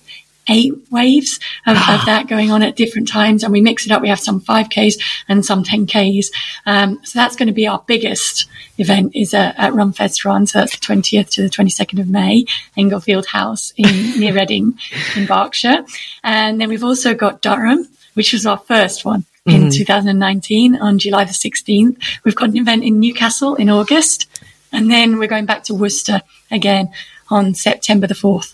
[0.52, 2.04] eight waves of, of, ah.
[2.06, 3.44] that going on at different times.
[3.44, 4.02] And we mix it up.
[4.02, 6.28] We have some 5Ks and some 10Ks.
[6.66, 8.48] Um, so that's going to be our biggest
[8.78, 10.48] event is at, at RunFestRun.
[10.48, 12.46] So that's the 20th to the 22nd of May,
[12.78, 14.78] Englefield House in near Reading
[15.16, 15.86] in Berkshire.
[16.24, 19.26] And then we've also got Durham, which was our first one.
[19.48, 19.70] In mm-hmm.
[19.70, 21.98] 2019 on July the 16th.
[22.24, 24.28] We've got an event in Newcastle in August.
[24.72, 26.22] And then we're going back to Worcester
[26.52, 26.92] again
[27.30, 28.54] on September the 4th.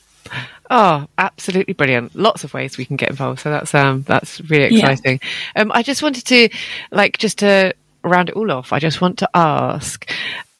[0.69, 2.15] Oh, absolutely brilliant!
[2.15, 3.39] Lots of ways we can get involved.
[3.39, 5.19] So that's um that's really exciting.
[5.55, 5.61] Yeah.
[5.61, 6.49] Um, I just wanted to
[6.91, 8.73] like just to round it all off.
[8.73, 10.09] I just want to ask.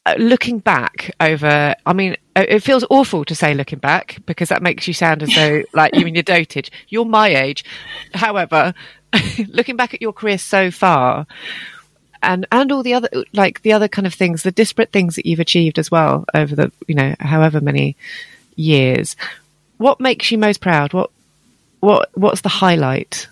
[0.06, 4.48] Uh, looking back over, I mean, uh, it feels awful to say looking back because
[4.48, 6.70] that makes you sound as though like you mean your dotage.
[6.88, 7.62] You're my age,
[8.14, 8.72] however,
[9.48, 11.26] looking back at your career so far,
[12.22, 15.26] and and all the other like the other kind of things, the disparate things that
[15.26, 17.94] you've achieved as well over the you know however many
[18.56, 19.14] years
[19.78, 20.92] what makes you most proud?
[20.92, 21.10] What
[21.80, 23.28] what what's the highlight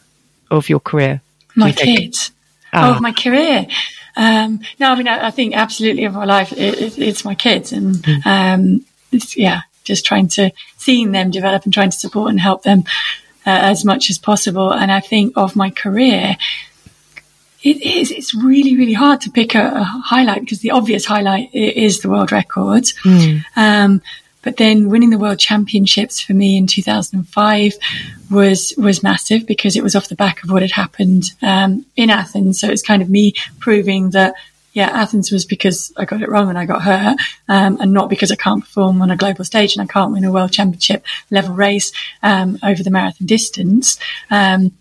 [0.50, 1.20] of your career?
[1.54, 2.32] My kids.
[2.72, 2.96] Ah.
[2.96, 3.66] Oh, my career.
[4.16, 7.34] Um, no, I mean, I, I, think absolutely of my life, it, it, it's my
[7.34, 8.26] kids, and mm.
[8.26, 8.84] um,
[9.36, 12.84] yeah, just trying to seeing them develop and trying to support and help them
[13.46, 14.72] uh, as much as possible.
[14.72, 16.36] And I think of my career,
[17.62, 21.54] it is it's really really hard to pick a, a highlight because the obvious highlight
[21.54, 22.94] is the world records.
[23.04, 23.44] Mm.
[23.54, 24.02] Um,
[24.46, 27.72] but then winning the world championships for me in 2005
[28.30, 32.10] was, was massive because it was off the back of what had happened, um, in
[32.10, 32.60] Athens.
[32.60, 34.34] So it's kind of me proving that
[34.72, 37.18] yeah, Athens was because I got it wrong and I got hurt,
[37.48, 40.22] um, and not because I can't perform on a global stage and I can't win
[40.22, 41.90] a world championship level race
[42.22, 43.98] um, over the marathon distance.
[44.30, 44.72] Um,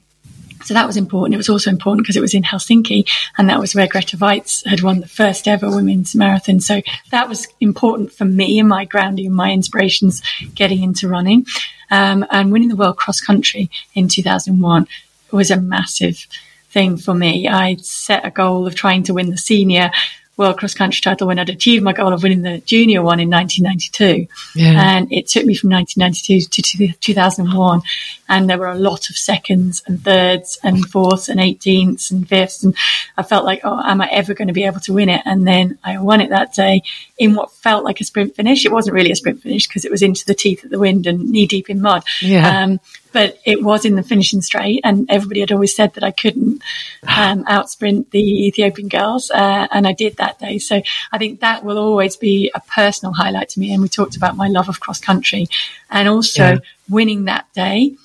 [0.65, 1.35] so that was important.
[1.35, 3.07] It was also important because it was in Helsinki
[3.37, 6.59] and that was where Grete Waitz had won the first ever women's marathon.
[6.59, 10.23] So that was important for me and my grounding and my inspirations
[10.55, 11.45] getting into running.
[11.91, 14.87] Um, and winning the world cross country in 2001
[15.31, 16.25] was a massive
[16.69, 17.47] thing for me.
[17.47, 19.91] I set a goal of trying to win the senior
[20.37, 23.29] world cross country title when I'd achieved my goal of winning the junior one in
[23.29, 24.27] 1992.
[24.59, 24.97] Yeah.
[24.97, 27.81] And it took me from 1992 to 2001.
[28.27, 32.63] And there were a lot of seconds and thirds and fourths and 18ths and fifths.
[32.63, 32.75] And
[33.17, 35.21] I felt like, oh, am I ever going to be able to win it?
[35.25, 36.81] And then I won it that day
[37.17, 38.65] in what felt like a sprint finish.
[38.65, 41.07] It wasn't really a sprint finish because it was into the teeth of the wind
[41.07, 42.03] and knee deep in mud.
[42.21, 42.63] Yeah.
[42.63, 42.79] Um,
[43.15, 46.61] but it was in the finishing straight, and everybody had always said that I couldn't
[47.07, 50.59] um, outsprint the Ethiopian girls, uh, and I did that day.
[50.59, 50.81] So
[51.13, 53.71] I think that will always be a personal highlight to me.
[53.71, 55.47] And we talked about my love of cross country,
[55.89, 56.57] and also yeah.
[56.89, 57.95] winning that day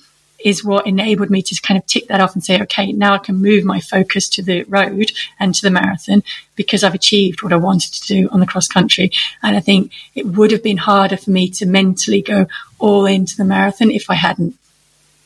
[0.45, 3.17] is what enabled me to kind of tick that off and say, okay, now I
[3.17, 6.23] can move my focus to the road and to the marathon
[6.55, 9.11] because I've achieved what I wanted to do on the cross country.
[9.43, 12.47] And I think it would have been harder for me to mentally go
[12.79, 14.55] all into the marathon if I hadn't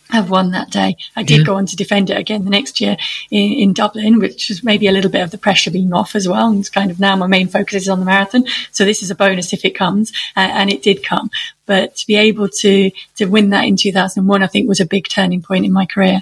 [0.10, 0.98] have won that day.
[1.16, 1.44] I did yeah.
[1.46, 2.98] go on to defend it again the next year
[3.32, 6.28] in, in, Dublin, which was maybe a little bit of the pressure being off as
[6.28, 6.50] well.
[6.50, 8.46] And it's kind of now my main focus is on the marathon.
[8.72, 11.30] So this is a bonus if it comes, uh, and it did come.
[11.66, 15.08] But to be able to to win that in 2001, I think was a big
[15.08, 16.22] turning point in my career.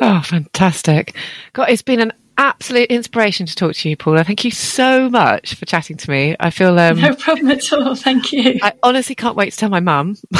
[0.00, 1.14] Oh, fantastic.
[1.52, 4.24] God, it's been an absolute inspiration to talk to you, Paula.
[4.24, 6.36] Thank you so much for chatting to me.
[6.38, 7.94] I feel um, no problem at all.
[7.94, 8.58] Thank you.
[8.62, 10.16] I honestly can't wait to tell my mum.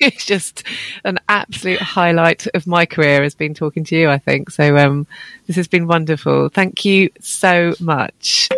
[0.00, 0.64] it's just
[1.04, 4.08] an absolute highlight of my career has been talking to you.
[4.10, 4.76] I think so.
[4.76, 5.06] Um,
[5.46, 6.48] this has been wonderful.
[6.48, 8.48] Thank you so much.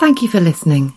[0.00, 0.94] Thank you for listening.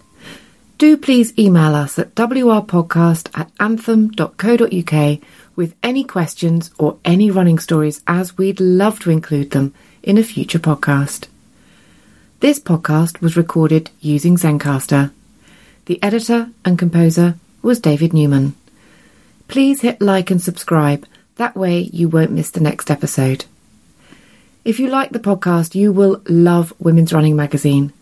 [0.78, 5.20] Do please email us at wrpodcast at anthem.co.uk
[5.56, 9.74] with any questions or any running stories, as we'd love to include them
[10.04, 11.28] in a future podcast.
[12.40, 15.12] This podcast was recorded using Zencastr.
[15.86, 18.56] The editor and composer was David Newman.
[19.48, 23.46] Please hit like and subscribe, that way you won't miss the next episode.
[24.64, 27.94] If you like the podcast, you will love Women's Running Magazine.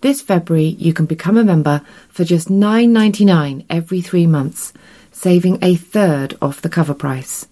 [0.00, 4.72] This February, you can become a member for just $9.99 every three months
[5.16, 7.46] saving a third off the cover price.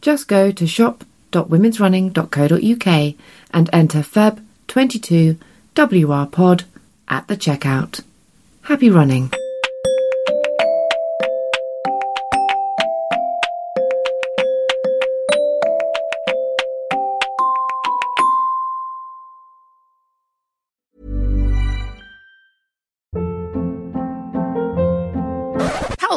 [0.00, 3.14] Just go to shop.womensrunning.co.uk
[3.52, 5.36] and enter Feb22
[5.76, 6.26] WR
[7.08, 8.02] at the checkout.
[8.62, 9.30] Happy running!